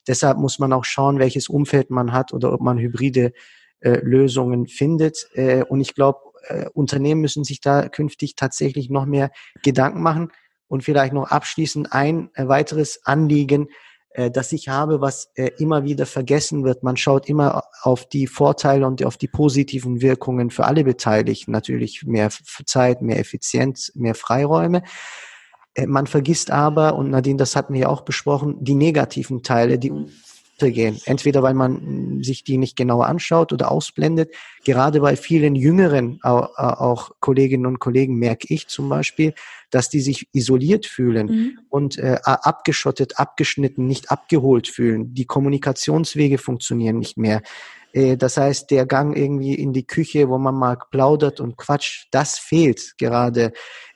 [0.08, 3.34] Deshalb muss man auch schauen, welches Umfeld man hat oder ob man hybride
[3.82, 5.28] äh, Lösungen findet.
[5.34, 9.32] Äh, und ich glaube, äh, Unternehmen müssen sich da künftig tatsächlich noch mehr
[9.64, 10.32] Gedanken machen.
[10.68, 13.68] Und vielleicht noch abschließend ein äh, weiteres Anliegen,
[14.16, 16.84] äh, das ich habe, was äh, immer wieder vergessen wird.
[16.84, 21.52] Man schaut immer auf die Vorteile und auf die positiven Wirkungen für alle Beteiligten.
[21.52, 22.30] Natürlich mehr
[22.66, 24.84] Zeit, mehr Effizienz, mehr Freiräume.
[25.76, 29.78] Äh, man vergisst aber, und Nadine, das hatten wir ja auch besprochen, die negativen Teile,
[29.78, 29.92] die
[30.60, 31.00] gehen.
[31.06, 34.34] Entweder weil man sich die nicht genauer anschaut oder ausblendet.
[34.64, 39.34] Gerade bei vielen jüngeren auch, Kolleginnen und Kollegen merke ich zum Beispiel,
[39.70, 41.60] dass die sich isoliert fühlen mhm.
[41.70, 45.14] und äh, abgeschottet, abgeschnitten, nicht abgeholt fühlen.
[45.14, 47.42] Die Kommunikationswege funktionieren nicht mehr.
[47.96, 52.08] Äh, das heißt, der Gang irgendwie in die Küche, wo man mal plaudert und quatscht,
[52.12, 53.54] das fehlt gerade.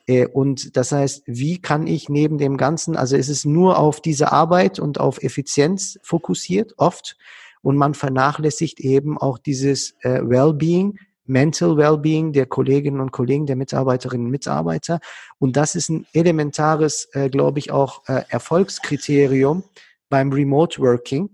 [0.09, 4.01] Äh, und das heißt, wie kann ich neben dem Ganzen, also es ist nur auf
[4.01, 7.15] diese Arbeit und auf Effizienz fokussiert, oft,
[7.61, 13.57] und man vernachlässigt eben auch dieses äh, Wellbeing, Mental Wellbeing der Kolleginnen und Kollegen, der
[13.57, 14.99] Mitarbeiterinnen und Mitarbeiter.
[15.37, 19.63] Und das ist ein elementares, äh, glaube ich, auch äh, Erfolgskriterium
[20.09, 21.29] beim Remote Working.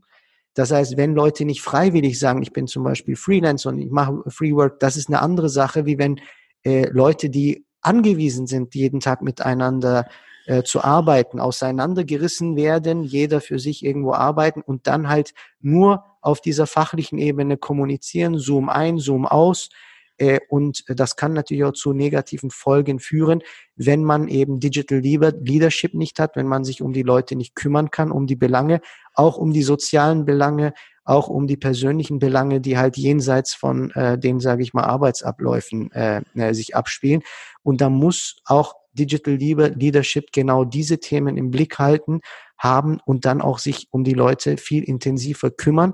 [0.55, 4.23] Das heißt, wenn Leute nicht freiwillig sagen, ich bin zum Beispiel Freelancer und ich mache
[4.29, 6.19] Free Work, das ist eine andere Sache, wie wenn
[6.63, 10.07] äh, Leute, die angewiesen sind, jeden Tag miteinander
[10.45, 16.41] äh, zu arbeiten, auseinandergerissen werden, jeder für sich irgendwo arbeiten und dann halt nur auf
[16.41, 19.69] dieser fachlichen Ebene kommunizieren, Zoom ein, Zoom aus.
[20.17, 23.41] Äh, und das kann natürlich auch zu negativen Folgen führen,
[23.75, 27.91] wenn man eben Digital Leadership nicht hat, wenn man sich um die Leute nicht kümmern
[27.91, 28.81] kann, um die Belange,
[29.13, 30.73] auch um die sozialen Belange,
[31.03, 35.91] auch um die persönlichen Belange, die halt jenseits von äh, den, sage ich mal, Arbeitsabläufen
[35.91, 37.21] äh, äh, sich abspielen.
[37.61, 42.21] Und da muss auch Digital Leadership genau diese Themen im Blick halten,
[42.57, 45.93] haben und dann auch sich um die Leute viel intensiver kümmern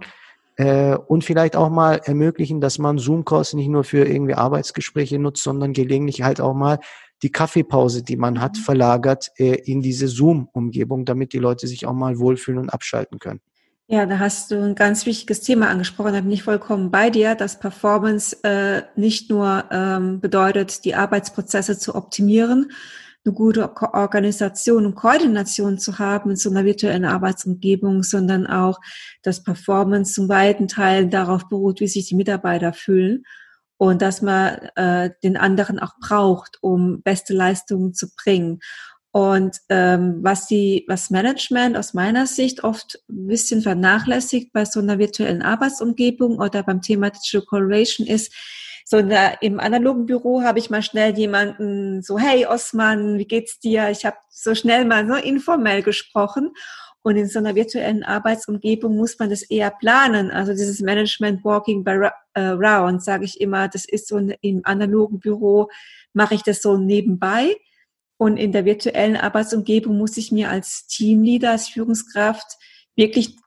[0.57, 5.43] äh, und vielleicht auch mal ermöglichen, dass man Zoom-Calls nicht nur für irgendwie Arbeitsgespräche nutzt,
[5.43, 6.79] sondern gelegentlich halt auch mal
[7.23, 8.61] die Kaffeepause, die man hat, mhm.
[8.61, 13.41] verlagert äh, in diese Zoom-Umgebung, damit die Leute sich auch mal wohlfühlen und abschalten können.
[13.87, 16.13] Ja, da hast du ein ganz wichtiges Thema angesprochen.
[16.13, 21.77] Da bin ich vollkommen bei dir, dass Performance äh, nicht nur ähm, bedeutet, die Arbeitsprozesse
[21.77, 22.71] zu optimieren,
[23.23, 28.79] eine gute Organisation und Koordination zu haben in so einer virtuellen Arbeitsumgebung, sondern auch,
[29.21, 33.23] dass Performance zum weiten Teil darauf beruht, wie sich die Mitarbeiter fühlen
[33.77, 38.59] und dass man äh, den anderen auch braucht, um beste Leistungen zu bringen.
[39.11, 44.79] Und ähm, was die, was Management aus meiner Sicht oft ein bisschen vernachlässigt bei so
[44.79, 48.33] einer virtuellen Arbeitsumgebung oder beim Thema Digital Collaboration ist,
[48.91, 53.57] so der, im analogen Büro habe ich mal schnell jemanden so, hey Osman, wie geht's
[53.57, 53.89] dir?
[53.89, 56.51] Ich habe so schnell mal so informell gesprochen.
[57.01, 60.29] Und in so einer virtuellen Arbeitsumgebung muss man das eher planen.
[60.29, 61.85] Also dieses Management Walking
[62.33, 65.69] Around, sage ich immer, das ist so im analogen Büro,
[66.11, 67.55] mache ich das so nebenbei.
[68.17, 72.57] Und in der virtuellen Arbeitsumgebung muss ich mir als Teamleader, als Führungskraft
[72.97, 73.37] wirklich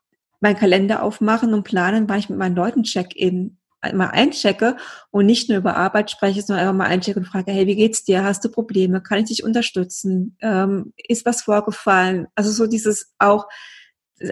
[0.41, 3.59] meinen Kalender aufmachen und planen, wann ich mit meinen Leuten check-in
[3.93, 4.77] mal einchecke
[5.11, 8.05] und nicht nur über Arbeit spreche, sondern einfach mal einchecke und frage, hey, wie geht's
[8.05, 8.25] dir?
[8.25, 9.03] Hast du Probleme?
[9.03, 10.37] Kann ich dich unterstützen?
[10.41, 12.27] Ähm, ist was vorgefallen?
[12.35, 13.47] Also so dieses auch,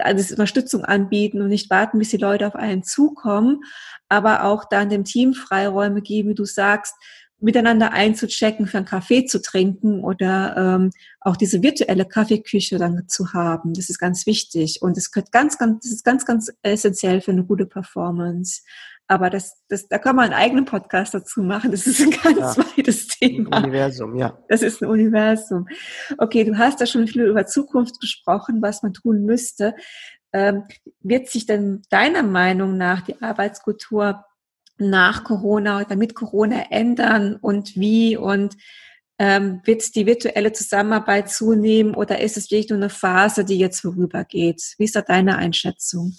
[0.00, 3.60] also Unterstützung anbieten und nicht warten, bis die Leute auf einen zukommen,
[4.08, 6.94] aber auch dann dem Team Freiräume geben, wie du sagst,
[7.42, 13.32] miteinander einzuchecken, für einen Kaffee zu trinken oder ähm, auch diese virtuelle Kaffeeküche dann zu
[13.32, 13.74] haben.
[13.74, 17.32] Das ist ganz wichtig und es gehört ganz, ganz, das ist ganz, ganz essentiell für
[17.32, 18.62] eine gute Performance.
[19.08, 21.70] Aber das, das, da kann man einen eigenen Podcast dazu machen.
[21.70, 22.64] Das ist ein ganz ja.
[22.64, 23.50] weites Thema.
[23.52, 24.38] Ein Universum, ja.
[24.48, 25.68] Das ist ein Universum.
[26.18, 29.74] Okay, du hast da schon viel über Zukunft gesprochen, was man tun müsste.
[30.32, 30.64] Ähm,
[31.00, 34.24] wird sich denn deiner Meinung nach die Arbeitskultur
[34.78, 38.56] nach Corona oder mit Corona ändern und wie und
[39.18, 43.80] ähm, wird die virtuelle Zusammenarbeit zunehmen oder ist es wirklich nur eine Phase, die jetzt
[43.80, 44.74] vorübergeht?
[44.78, 46.14] Wie ist da deine Einschätzung?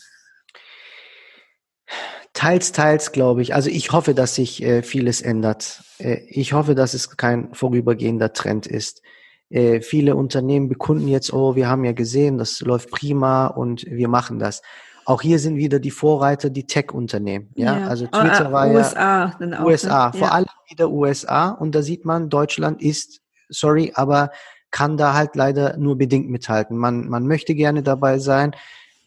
[2.33, 3.53] Teils, teils, glaube ich.
[3.53, 5.83] Also ich hoffe, dass sich äh, vieles ändert.
[5.99, 9.01] Äh, ich hoffe, dass es kein vorübergehender Trend ist.
[9.49, 14.07] Äh, viele Unternehmen bekunden jetzt, oh, wir haben ja gesehen, das läuft prima und wir
[14.07, 14.63] machen das.
[15.05, 17.51] Auch hier sind wieder die Vorreiter, die Tech-Unternehmen.
[17.55, 17.77] Ja?
[17.77, 17.87] ja?
[17.87, 20.17] also Twitter war USA, ja dann auch, USA, ne?
[20.17, 21.49] vor allem wieder USA.
[21.49, 24.31] Und da sieht man, Deutschland ist, sorry, aber
[24.71, 26.77] kann da halt leider nur bedingt mithalten.
[26.77, 28.55] Man, man möchte gerne dabei sein,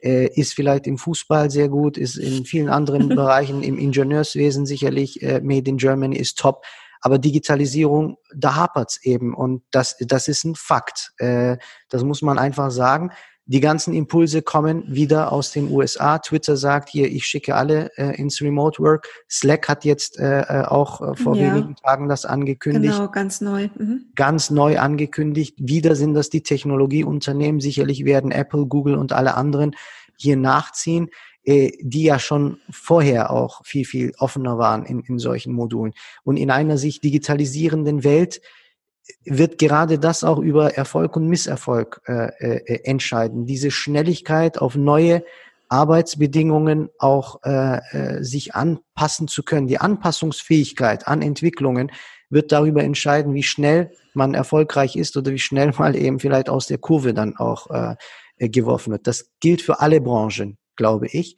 [0.06, 5.20] äh, ist vielleicht im Fußball sehr gut, ist in vielen anderen Bereichen, im Ingenieurswesen sicherlich,
[5.22, 6.64] äh, Made in Germany ist top.
[7.00, 9.34] Aber Digitalisierung, da hapert's eben.
[9.34, 11.12] Und das, das ist ein Fakt.
[11.18, 11.56] Äh,
[11.88, 13.10] das muss man einfach sagen.
[13.48, 16.18] Die ganzen Impulse kommen wieder aus den USA.
[16.18, 19.08] Twitter sagt hier, ich schicke alle äh, ins Remote Work.
[19.30, 21.54] Slack hat jetzt äh, äh auch äh, vor ja.
[21.54, 22.94] wenigen Tagen das angekündigt.
[22.94, 23.68] Genau, ganz neu.
[23.78, 24.06] Mhm.
[24.16, 25.54] Ganz neu angekündigt.
[25.58, 27.60] Wieder sind das die Technologieunternehmen.
[27.60, 29.76] Sicherlich werden Apple, Google und alle anderen
[30.16, 31.08] hier nachziehen,
[31.44, 35.92] äh, die ja schon vorher auch viel, viel offener waren in, in solchen Modulen.
[36.24, 38.40] Und in einer sich digitalisierenden Welt
[39.24, 43.46] wird gerade das auch über Erfolg und Misserfolg äh, äh, entscheiden.
[43.46, 45.24] Diese Schnelligkeit auf neue
[45.68, 49.66] Arbeitsbedingungen auch äh, äh, sich anpassen zu können.
[49.66, 51.90] Die Anpassungsfähigkeit an Entwicklungen
[52.30, 56.66] wird darüber entscheiden, wie schnell man erfolgreich ist oder wie schnell mal eben vielleicht aus
[56.66, 57.96] der Kurve dann auch äh,
[58.38, 59.06] äh geworfen wird.
[59.06, 61.36] Das gilt für alle Branchen, glaube ich.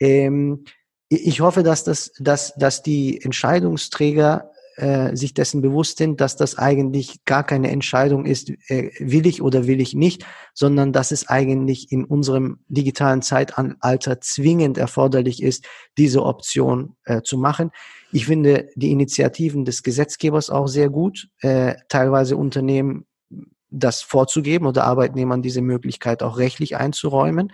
[0.00, 0.64] Ähm,
[1.08, 6.58] ich hoffe, dass das, dass, dass die Entscheidungsträger äh, sich dessen bewusst sind, dass das
[6.58, 11.28] eigentlich gar keine Entscheidung ist, äh, will ich oder will ich nicht, sondern dass es
[11.28, 17.70] eigentlich in unserem digitalen Zeitalter zwingend erforderlich ist, diese Option äh, zu machen.
[18.12, 23.06] Ich finde die Initiativen des Gesetzgebers auch sehr gut, äh, teilweise Unternehmen
[23.70, 27.52] das vorzugeben oder Arbeitnehmern diese Möglichkeit auch rechtlich einzuräumen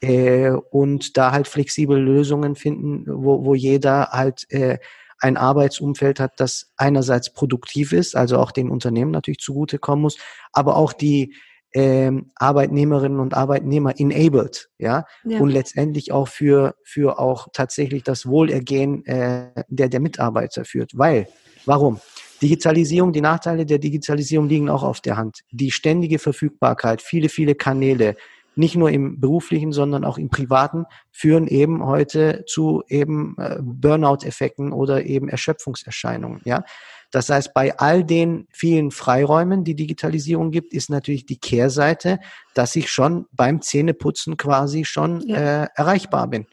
[0.00, 4.78] äh, und da halt flexible Lösungen finden, wo, wo jeder halt äh,
[5.22, 10.18] ein Arbeitsumfeld hat, das einerseits produktiv ist, also auch den Unternehmen natürlich zugutekommen muss,
[10.52, 11.34] aber auch die
[11.74, 15.06] ähm, Arbeitnehmerinnen und Arbeitnehmer enabled, ja?
[15.24, 20.90] ja, und letztendlich auch für für auch tatsächlich das Wohlergehen äh, der der Mitarbeiter führt.
[20.94, 21.28] Weil,
[21.64, 22.00] warum?
[22.42, 25.42] Digitalisierung, die Nachteile der Digitalisierung liegen auch auf der Hand.
[25.52, 28.16] Die ständige Verfügbarkeit, viele viele Kanäle,
[28.54, 34.72] nicht nur im beruflichen, sondern auch im privaten, führen eben heute zu eben äh, Burnout-Effekten
[34.72, 36.40] oder eben Erschöpfungserscheinungen.
[36.44, 36.64] Ja,
[37.10, 42.18] das heißt, bei all den vielen Freiräumen, die Digitalisierung gibt, ist natürlich die Kehrseite,
[42.54, 45.64] dass ich schon beim Zähneputzen quasi schon ja.
[45.64, 46.46] äh, erreichbar bin.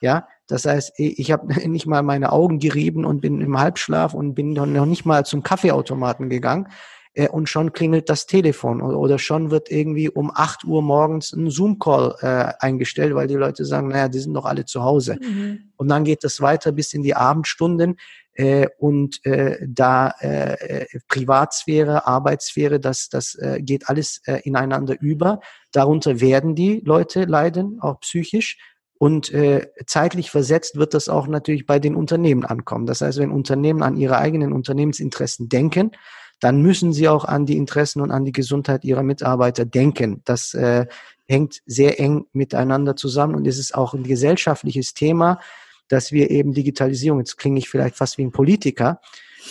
[0.00, 4.34] Ja, das heißt, ich habe nicht mal meine Augen gerieben und bin im Halbschlaf und
[4.34, 6.68] bin noch nicht mal zum Kaffeeautomaten gegangen
[7.16, 11.32] äh, und schon klingelt das Telefon oder, oder schon wird irgendwie um acht Uhr morgens
[11.32, 15.18] ein Zoom-Call äh, eingestellt, weil die Leute sagen, naja, die sind doch alle zu Hause.
[15.20, 15.72] Mhm.
[15.76, 17.96] Und dann geht das weiter bis in die Abendstunden
[18.34, 24.94] äh, und äh, da äh, äh, Privatsphäre, Arbeitssphäre, das, das äh, geht alles äh, ineinander
[25.00, 25.40] über.
[25.72, 28.58] Darunter werden die Leute leiden, auch psychisch.
[28.98, 32.86] Und äh, zeitlich versetzt wird das auch natürlich bei den Unternehmen ankommen.
[32.86, 35.92] Das heißt, wenn Unternehmen an ihre eigenen Unternehmensinteressen denken,
[36.40, 40.22] dann müssen sie auch an die Interessen und an die Gesundheit ihrer Mitarbeiter denken.
[40.24, 40.86] Das äh,
[41.26, 45.40] hängt sehr eng miteinander zusammen und es ist auch ein gesellschaftliches Thema,
[45.88, 49.00] dass wir eben Digitalisierung, jetzt klinge ich vielleicht fast wie ein Politiker,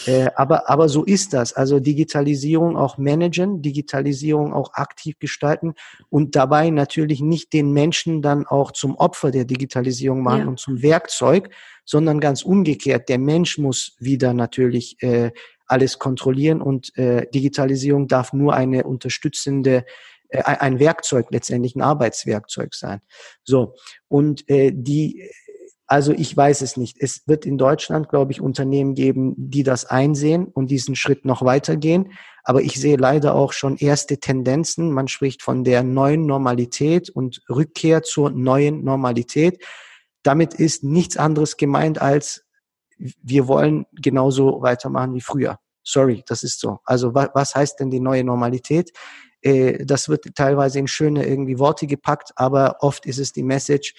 [0.06, 1.54] äh, aber, aber so ist das.
[1.54, 5.74] Also Digitalisierung auch managen, Digitalisierung auch aktiv gestalten
[6.10, 10.48] und dabei natürlich nicht den Menschen dann auch zum Opfer der Digitalisierung machen ja.
[10.48, 11.50] und zum Werkzeug,
[11.86, 13.10] sondern ganz umgekehrt.
[13.10, 15.32] Der Mensch muss wieder natürlich äh,
[15.68, 19.86] alles kontrollieren und äh, Digitalisierung darf nur eine unterstützende
[20.30, 23.02] äh, ein Werkzeug letztendlich ein Arbeitswerkzeug sein.
[23.44, 23.76] So
[24.08, 25.30] und äh, die
[25.88, 26.98] also ich weiß es nicht.
[27.00, 31.44] Es wird in Deutschland, glaube ich, Unternehmen geben, die das einsehen und diesen Schritt noch
[31.44, 32.12] weitergehen.
[32.44, 34.92] Aber ich sehe leider auch schon erste Tendenzen.
[34.92, 39.64] Man spricht von der neuen Normalität und Rückkehr zur neuen Normalität.
[40.24, 42.45] Damit ist nichts anderes gemeint als
[42.98, 45.60] wir wollen genauso weitermachen wie früher.
[45.84, 46.80] Sorry, das ist so.
[46.86, 48.92] Also was, was heißt denn die neue Normalität?
[49.42, 53.94] Äh, das wird teilweise in schöne irgendwie Worte gepackt, aber oft ist es die Message,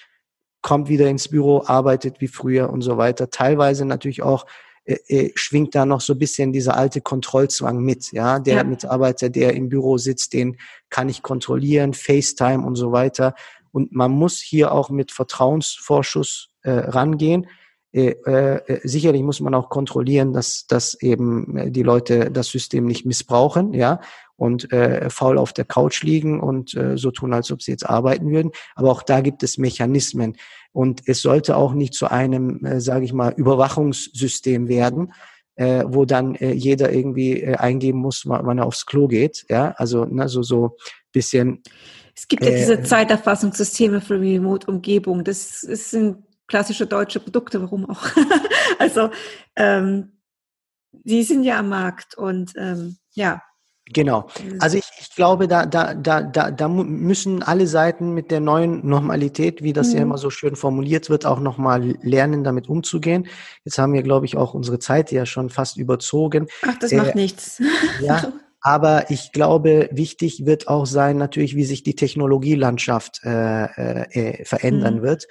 [0.61, 3.29] kommt wieder ins Büro, arbeitet wie früher und so weiter.
[3.29, 4.45] Teilweise natürlich auch
[4.83, 8.11] äh, äh, schwingt da noch so ein bisschen dieser alte Kontrollzwang mit.
[8.11, 8.63] Ja, der ja.
[8.63, 10.57] Mitarbeiter, der im Büro sitzt, den
[10.89, 13.35] kann ich kontrollieren, FaceTime und so weiter.
[13.71, 17.47] Und man muss hier auch mit Vertrauensvorschuss äh, rangehen.
[17.93, 22.85] Äh, äh, sicherlich muss man auch kontrollieren, dass, dass eben äh, die Leute das System
[22.85, 24.01] nicht missbrauchen, ja,
[24.35, 27.89] und äh, faul auf der Couch liegen und äh, so tun, als ob sie jetzt
[27.89, 28.51] arbeiten würden.
[28.75, 30.37] Aber auch da gibt es Mechanismen.
[30.71, 35.11] Und es sollte auch nicht zu einem, äh, sage ich mal, Überwachungssystem werden,
[35.55, 39.45] äh, wo dann äh, jeder irgendwie äh, eingeben muss, wann er aufs Klo geht.
[39.49, 40.77] Ja, also ne, so so
[41.11, 41.63] bisschen.
[42.15, 45.23] Es gibt ja diese äh, Zeiterfassungssysteme für Remote-Umgebung.
[45.23, 48.05] Das, das sind klassische deutsche Produkte, warum auch.
[48.79, 49.09] also
[49.55, 50.19] ähm,
[50.91, 53.41] die sind ja am Markt und ähm, ja,
[53.93, 54.27] Genau.
[54.59, 58.85] Also ich, ich glaube, da, da, da, da, da müssen alle Seiten mit der neuen
[58.87, 59.95] Normalität, wie das mhm.
[59.95, 63.27] ja immer so schön formuliert wird, auch nochmal lernen, damit umzugehen.
[63.63, 66.47] Jetzt haben wir, glaube ich, auch unsere Zeit ja schon fast überzogen.
[66.63, 67.61] Ach, das äh, macht nichts.
[68.01, 74.45] Ja, aber ich glaube, wichtig wird auch sein, natürlich, wie sich die Technologielandschaft äh, äh,
[74.45, 75.01] verändern mhm.
[75.03, 75.27] wird.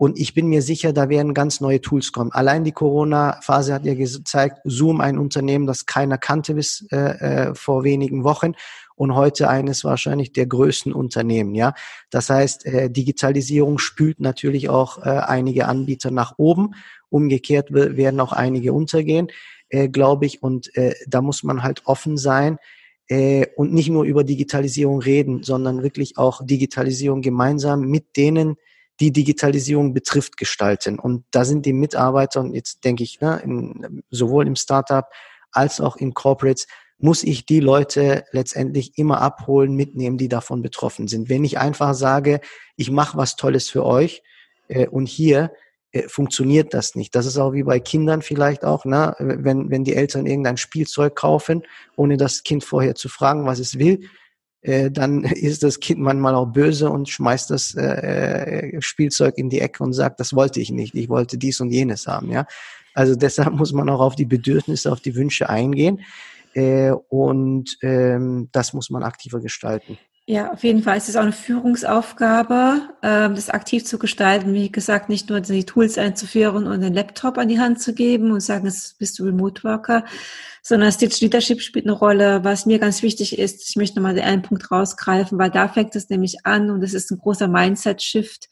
[0.00, 2.30] Und ich bin mir sicher, da werden ganz neue Tools kommen.
[2.30, 7.54] Allein die Corona-Phase hat ja gezeigt, Zoom ein Unternehmen, das keiner kannte bis äh, äh,
[7.56, 8.52] vor wenigen Wochen
[8.94, 11.56] und heute eines wahrscheinlich der größten Unternehmen.
[11.56, 11.74] Ja,
[12.10, 16.76] das heißt, äh, Digitalisierung spült natürlich auch äh, einige Anbieter nach oben.
[17.10, 19.26] Umgekehrt werden auch einige untergehen,
[19.68, 20.44] äh, glaube ich.
[20.44, 22.58] Und äh, da muss man halt offen sein
[23.08, 28.58] äh, und nicht nur über Digitalisierung reden, sondern wirklich auch Digitalisierung gemeinsam mit denen
[29.00, 30.98] die Digitalisierung betrifft, gestalten.
[30.98, 35.06] Und da sind die Mitarbeiter, und jetzt denke ich, ne, in, sowohl im Startup
[35.52, 36.66] als auch in Corporates,
[36.98, 41.28] muss ich die Leute letztendlich immer abholen, mitnehmen, die davon betroffen sind.
[41.28, 42.40] Wenn ich einfach sage,
[42.76, 44.22] ich mache was Tolles für euch
[44.66, 45.52] äh, und hier
[45.92, 47.14] äh, funktioniert das nicht.
[47.14, 49.14] Das ist auch wie bei Kindern vielleicht auch, ne?
[49.18, 51.62] wenn, wenn die Eltern irgendein Spielzeug kaufen,
[51.96, 54.00] ohne das Kind vorher zu fragen, was es will,
[54.62, 59.50] äh, dann ist das Kind manchmal auch böse und schmeißt das äh, äh, Spielzeug in
[59.50, 62.46] die Ecke und sagt, das wollte ich nicht, ich wollte dies und jenes haben, ja.
[62.94, 66.00] Also deshalb muss man auch auf die Bedürfnisse, auf die Wünsche eingehen
[66.54, 69.98] äh, und ähm, das muss man aktiver gestalten.
[70.30, 70.98] Ja, auf jeden Fall.
[70.98, 74.52] Es ist auch eine Führungsaufgabe, ähm, das aktiv zu gestalten.
[74.52, 78.30] Wie gesagt, nicht nur die Tools einzuführen und den Laptop an die Hand zu geben
[78.30, 80.04] und sagen, jetzt bist du Remote Worker,
[80.62, 82.44] sondern Stitch Leadership spielt eine Rolle.
[82.44, 85.96] Was mir ganz wichtig ist, ich möchte nochmal den einen Punkt rausgreifen, weil da fängt
[85.96, 88.50] es nämlich an und es ist ein großer Mindset-Shift,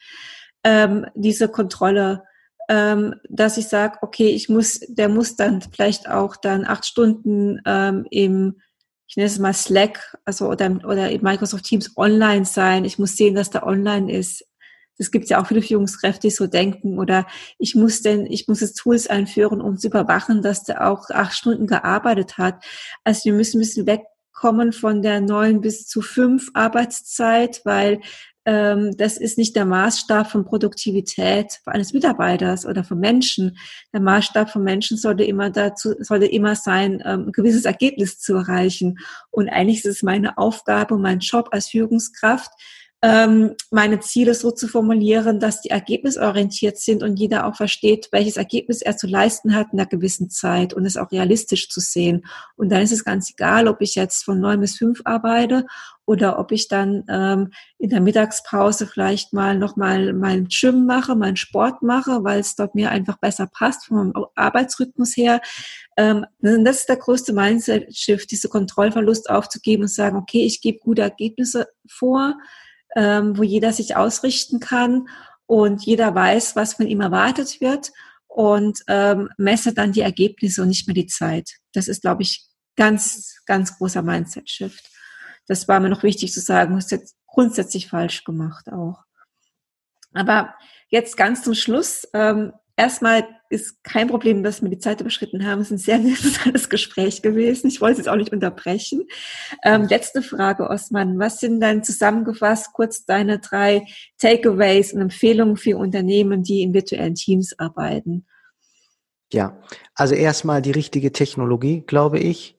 [0.65, 2.23] ähm, diese Kontrolle,
[2.71, 7.61] ähm, dass ich sage, okay, ich muss, der muss dann vielleicht auch dann acht Stunden
[7.67, 8.63] ähm, im
[9.09, 12.85] ich nenne es mal Slack, also oder, oder Microsoft Teams online sein.
[12.85, 14.45] Ich muss sehen, dass da online ist.
[14.99, 16.99] Das gibt ja auch viele Führungskräfte, die so denken.
[16.99, 17.27] Oder
[17.59, 21.35] ich muss denn, ich muss jetzt Tools einführen, um zu überwachen, dass der auch acht
[21.35, 22.65] Stunden gearbeitet hat.
[23.05, 28.01] Also wir müssen ein bisschen wegkommen von der neun bis zu fünf Arbeitszeit, weil
[28.47, 33.59] das ist nicht der Maßstab von Produktivität eines Mitarbeiters oder von Menschen.
[33.93, 38.37] Der Maßstab von Menschen sollte immer dazu, sollte immer sein, ähm, ein gewisses Ergebnis zu
[38.37, 38.99] erreichen.
[39.33, 42.53] Und eigentlich ist es meine Aufgabe, mein Job als Führungskraft,
[43.03, 48.39] ähm, meine Ziele so zu formulieren, dass die ergebnisorientiert sind und jeder auch versteht, welches
[48.39, 52.25] Ergebnis er zu leisten hat in einer gewissen Zeit und es auch realistisch zu sehen.
[52.57, 55.67] Und dann ist es ganz egal, ob ich jetzt von neun bis fünf arbeite
[56.07, 61.37] oder ob ich dann ähm, in der Mittagspause vielleicht mal nochmal meinen Gym mache, meinen
[61.37, 65.43] Sport mache, weil es dort mir einfach besser passt vom Arbeitsrhythmus her.
[65.99, 71.03] Ähm, das ist der größte Mindset-Shift, diese Kontrollverlust aufzugeben und sagen, okay, ich gebe gute
[71.03, 72.37] Ergebnisse vor,
[72.97, 75.09] ähm, wo jeder sich ausrichten kann
[75.45, 77.93] und jeder weiß, was von ihm erwartet wird
[78.27, 81.53] und ähm, messe dann die Ergebnisse und nicht mehr die Zeit.
[81.73, 84.91] Das ist, glaube ich, ganz, ganz großer Mindset-Shift.
[85.47, 89.05] Das war mir noch wichtig zu sagen, ist jetzt grundsätzlich falsch gemacht auch.
[90.13, 90.55] Aber
[90.89, 92.09] jetzt ganz zum Schluss.
[92.15, 95.61] Ähm, erstmal ist kein Problem, dass wir die Zeit überschritten haben.
[95.61, 97.69] Es ist ein sehr interessantes Gespräch gewesen.
[97.69, 99.07] Ich wollte es auch nicht unterbrechen.
[99.65, 101.19] Ähm, letzte Frage, Osman.
[101.19, 103.87] Was sind dann zusammengefasst kurz deine drei
[104.19, 108.27] Takeaways und Empfehlungen für Unternehmen, die in virtuellen Teams arbeiten?
[109.33, 109.61] Ja,
[109.95, 112.56] also erstmal die richtige Technologie, glaube ich.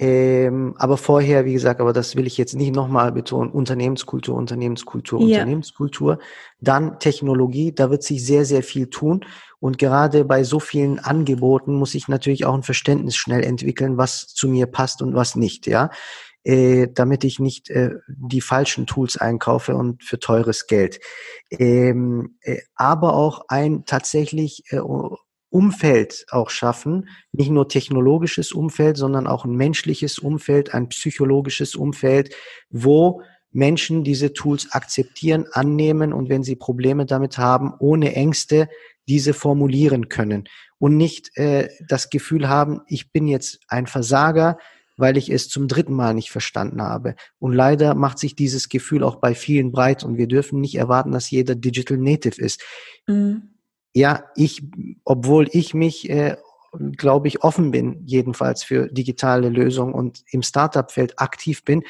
[0.00, 5.20] Ähm, aber vorher, wie gesagt, aber das will ich jetzt nicht nochmal betonen, Unternehmenskultur, Unternehmenskultur,
[5.20, 5.38] ja.
[5.38, 6.20] Unternehmenskultur.
[6.60, 9.24] Dann Technologie, da wird sich sehr, sehr viel tun.
[9.58, 14.28] Und gerade bei so vielen Angeboten muss ich natürlich auch ein Verständnis schnell entwickeln, was
[14.28, 15.90] zu mir passt und was nicht, ja.
[16.44, 21.00] Äh, damit ich nicht äh, die falschen Tools einkaufe und für teures Geld.
[21.50, 24.78] Ähm, äh, aber auch ein tatsächlich äh,
[25.50, 32.34] Umfeld auch schaffen, nicht nur technologisches Umfeld, sondern auch ein menschliches Umfeld, ein psychologisches Umfeld,
[32.70, 38.68] wo Menschen diese Tools akzeptieren, annehmen und wenn sie Probleme damit haben, ohne Ängste
[39.08, 44.58] diese formulieren können und nicht äh, das Gefühl haben, ich bin jetzt ein Versager,
[44.98, 47.14] weil ich es zum dritten Mal nicht verstanden habe.
[47.38, 51.12] Und leider macht sich dieses Gefühl auch bei vielen breit und wir dürfen nicht erwarten,
[51.12, 52.62] dass jeder Digital Native ist.
[53.06, 53.57] Mhm
[53.94, 54.62] ja, ich,
[55.04, 56.36] obwohl ich mich, äh,
[56.96, 61.82] glaube ich, offen bin, jedenfalls für digitale Lösungen und im Startup-Feld aktiv bin,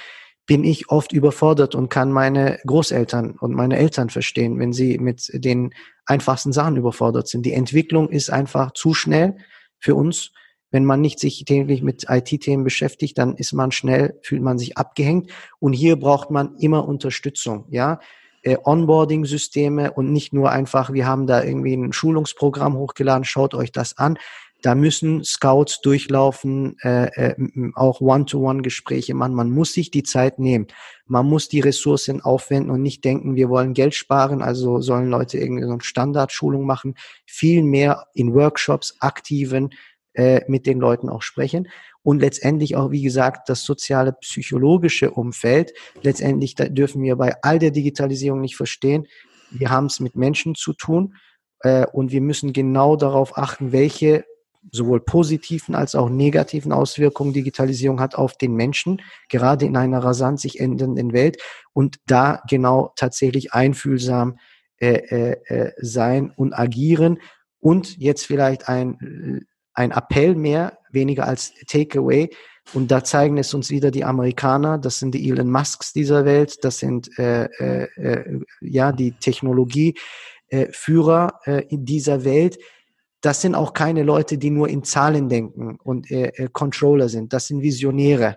[0.46, 5.30] bin ich oft überfordert und kann meine Großeltern und meine Eltern verstehen, wenn sie mit
[5.34, 5.74] den
[6.06, 7.44] einfachsten Sachen überfordert sind.
[7.44, 9.36] Die Entwicklung ist einfach zu schnell
[9.78, 10.32] für uns.
[10.70, 14.78] Wenn man nicht sich täglich mit IT-Themen beschäftigt, dann ist man schnell, fühlt man sich
[14.78, 15.30] abgehängt.
[15.60, 18.00] Und hier braucht man immer Unterstützung, ja
[18.42, 23.72] äh, Onboarding-Systeme und nicht nur einfach, wir haben da irgendwie ein Schulungsprogramm hochgeladen, schaut euch
[23.72, 24.18] das an.
[24.60, 27.36] Da müssen Scouts durchlaufen, äh, äh,
[27.76, 29.34] auch One-to-One-Gespräche machen.
[29.34, 30.66] Man muss sich die Zeit nehmen.
[31.06, 35.38] Man muss die Ressourcen aufwenden und nicht denken, wir wollen Geld sparen, also sollen Leute
[35.38, 36.96] irgendwie so eine Standardschulung machen.
[37.24, 39.70] Viel mehr in Workshops, aktiven,
[40.18, 41.68] äh, mit den Leuten auch sprechen.
[42.02, 45.72] Und letztendlich auch, wie gesagt, das soziale, psychologische Umfeld.
[46.02, 49.06] Letztendlich dürfen wir bei all der Digitalisierung nicht verstehen,
[49.52, 51.14] wir haben es mit Menschen zu tun
[51.60, 54.24] äh, und wir müssen genau darauf achten, welche
[54.72, 60.40] sowohl positiven als auch negativen Auswirkungen Digitalisierung hat auf den Menschen, gerade in einer rasant
[60.40, 61.40] sich ändernden Welt.
[61.72, 64.38] Und da genau tatsächlich einfühlsam
[64.80, 67.20] äh, äh, äh sein und agieren.
[67.60, 69.46] Und jetzt vielleicht ein
[69.78, 72.28] ein Appell mehr, weniger als Takeaway.
[72.74, 76.62] Und da zeigen es uns wieder die Amerikaner, das sind die Elon Musks dieser Welt,
[76.62, 82.58] das sind äh, äh, äh ja die Technologieführer äh, in dieser Welt.
[83.22, 87.32] Das sind auch keine Leute, die nur in Zahlen denken und äh, äh, Controller sind.
[87.32, 88.36] Das sind Visionäre,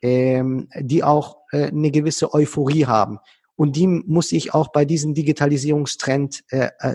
[0.00, 3.18] ähm, die auch eine gewisse Euphorie haben.
[3.54, 6.42] Und die muss ich auch bei diesen Digitalisierungstrends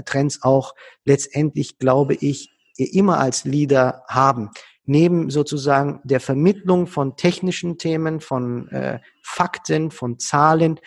[0.05, 0.75] Trends auch
[1.05, 2.51] letztendlich, glaube ich,
[2.85, 4.49] immer als Leader haben.
[4.85, 10.79] Neben sozusagen der Vermittlung von technischen Themen, von äh, Fakten, von Zahlen,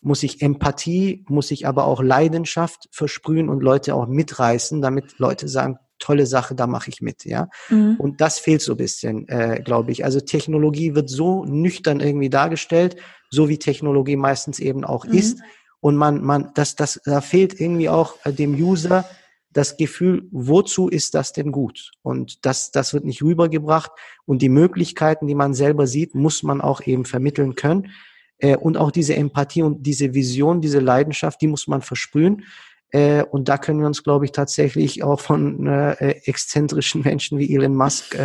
[0.00, 5.48] muss ich Empathie, muss ich aber auch Leidenschaft versprühen und Leute auch mitreißen, damit Leute
[5.48, 7.48] sagen, tolle Sache, da mache ich mit, ja.
[7.68, 7.96] Mhm.
[7.98, 10.04] Und das fehlt so ein bisschen, äh, glaube ich.
[10.04, 12.96] Also Technologie wird so nüchtern irgendwie dargestellt,
[13.30, 15.12] so wie Technologie meistens eben auch mhm.
[15.12, 15.40] ist.
[15.80, 19.04] Und man, man, das, das, da fehlt irgendwie auch äh, dem User
[19.50, 21.92] das Gefühl, wozu ist das denn gut?
[22.02, 23.90] Und das, das wird nicht rübergebracht.
[24.26, 27.90] Und die Möglichkeiten, die man selber sieht, muss man auch eben vermitteln können.
[28.38, 32.44] Äh, und auch diese Empathie und diese Vision, diese Leidenschaft, die muss man versprühen.
[32.90, 35.92] Äh, und da können wir uns, glaube ich, tatsächlich auch von äh,
[36.24, 38.16] exzentrischen Menschen wie Elon Musk,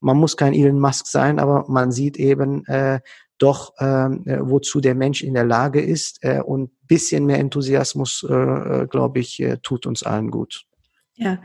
[0.00, 2.64] man muss kein Elon Musk sein, aber man sieht eben
[3.38, 6.18] doch, ähm, äh, wozu der Mensch in der Lage ist.
[6.22, 10.64] Äh, und bisschen mehr Enthusiasmus, äh, äh glaube ich, äh, tut uns allen gut.
[11.14, 11.38] Ja,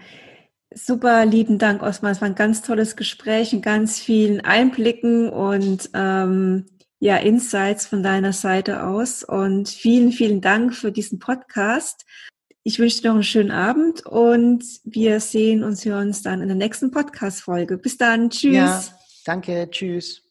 [0.73, 2.11] super lieben Dank, Osman.
[2.11, 6.65] Es war ein ganz tolles Gespräch, in ganz vielen Einblicken und ähm,
[6.99, 9.23] ja, Insights von deiner Seite aus.
[9.23, 12.05] Und vielen, vielen Dank für diesen Podcast.
[12.63, 16.49] Ich wünsche dir noch einen schönen Abend und wir sehen uns, hören uns dann in
[16.49, 17.77] der nächsten Podcast-Folge.
[17.77, 18.29] Bis dann.
[18.29, 18.53] Tschüss.
[18.53, 18.83] Ja,
[19.25, 19.67] danke.
[19.71, 20.28] Tschüss.